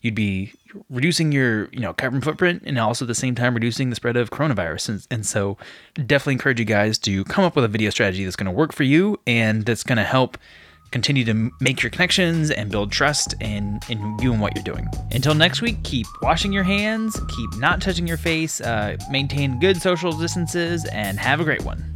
you'd 0.00 0.14
be 0.14 0.52
reducing 0.88 1.32
your 1.32 1.68
you 1.72 1.80
know 1.80 1.92
carbon 1.92 2.20
footprint, 2.20 2.62
and 2.64 2.78
also 2.78 3.04
at 3.04 3.08
the 3.08 3.14
same 3.14 3.34
time 3.34 3.54
reducing 3.54 3.90
the 3.90 3.96
spread 3.96 4.16
of 4.16 4.30
coronavirus. 4.30 4.88
And, 4.88 5.06
and 5.10 5.26
so, 5.26 5.58
definitely 5.94 6.34
encourage 6.34 6.60
you 6.60 6.64
guys 6.64 6.98
to 6.98 7.24
come 7.24 7.44
up 7.44 7.56
with 7.56 7.64
a 7.64 7.68
video 7.68 7.90
strategy 7.90 8.24
that's 8.24 8.36
going 8.36 8.46
to 8.46 8.52
work 8.52 8.72
for 8.72 8.84
you 8.84 9.18
and 9.26 9.66
that's 9.66 9.82
going 9.82 9.98
to 9.98 10.04
help 10.04 10.38
continue 10.90 11.24
to 11.24 11.50
make 11.60 11.82
your 11.82 11.90
connections 11.90 12.50
and 12.50 12.70
build 12.70 12.92
trust 12.92 13.34
in, 13.40 13.80
in 13.88 14.18
you 14.20 14.32
and 14.32 14.40
what 14.40 14.54
you're 14.54 14.64
doing. 14.64 14.88
Until 15.12 15.34
next 15.34 15.60
week, 15.62 15.82
keep 15.84 16.06
washing 16.22 16.52
your 16.52 16.64
hands, 16.64 17.20
keep 17.36 17.56
not 17.58 17.80
touching 17.80 18.06
your 18.06 18.16
face, 18.16 18.60
uh, 18.60 18.96
maintain 19.10 19.58
good 19.60 19.80
social 19.80 20.12
distances, 20.12 20.84
and 20.86 21.18
have 21.18 21.40
a 21.40 21.44
great 21.44 21.64
one. 21.64 21.94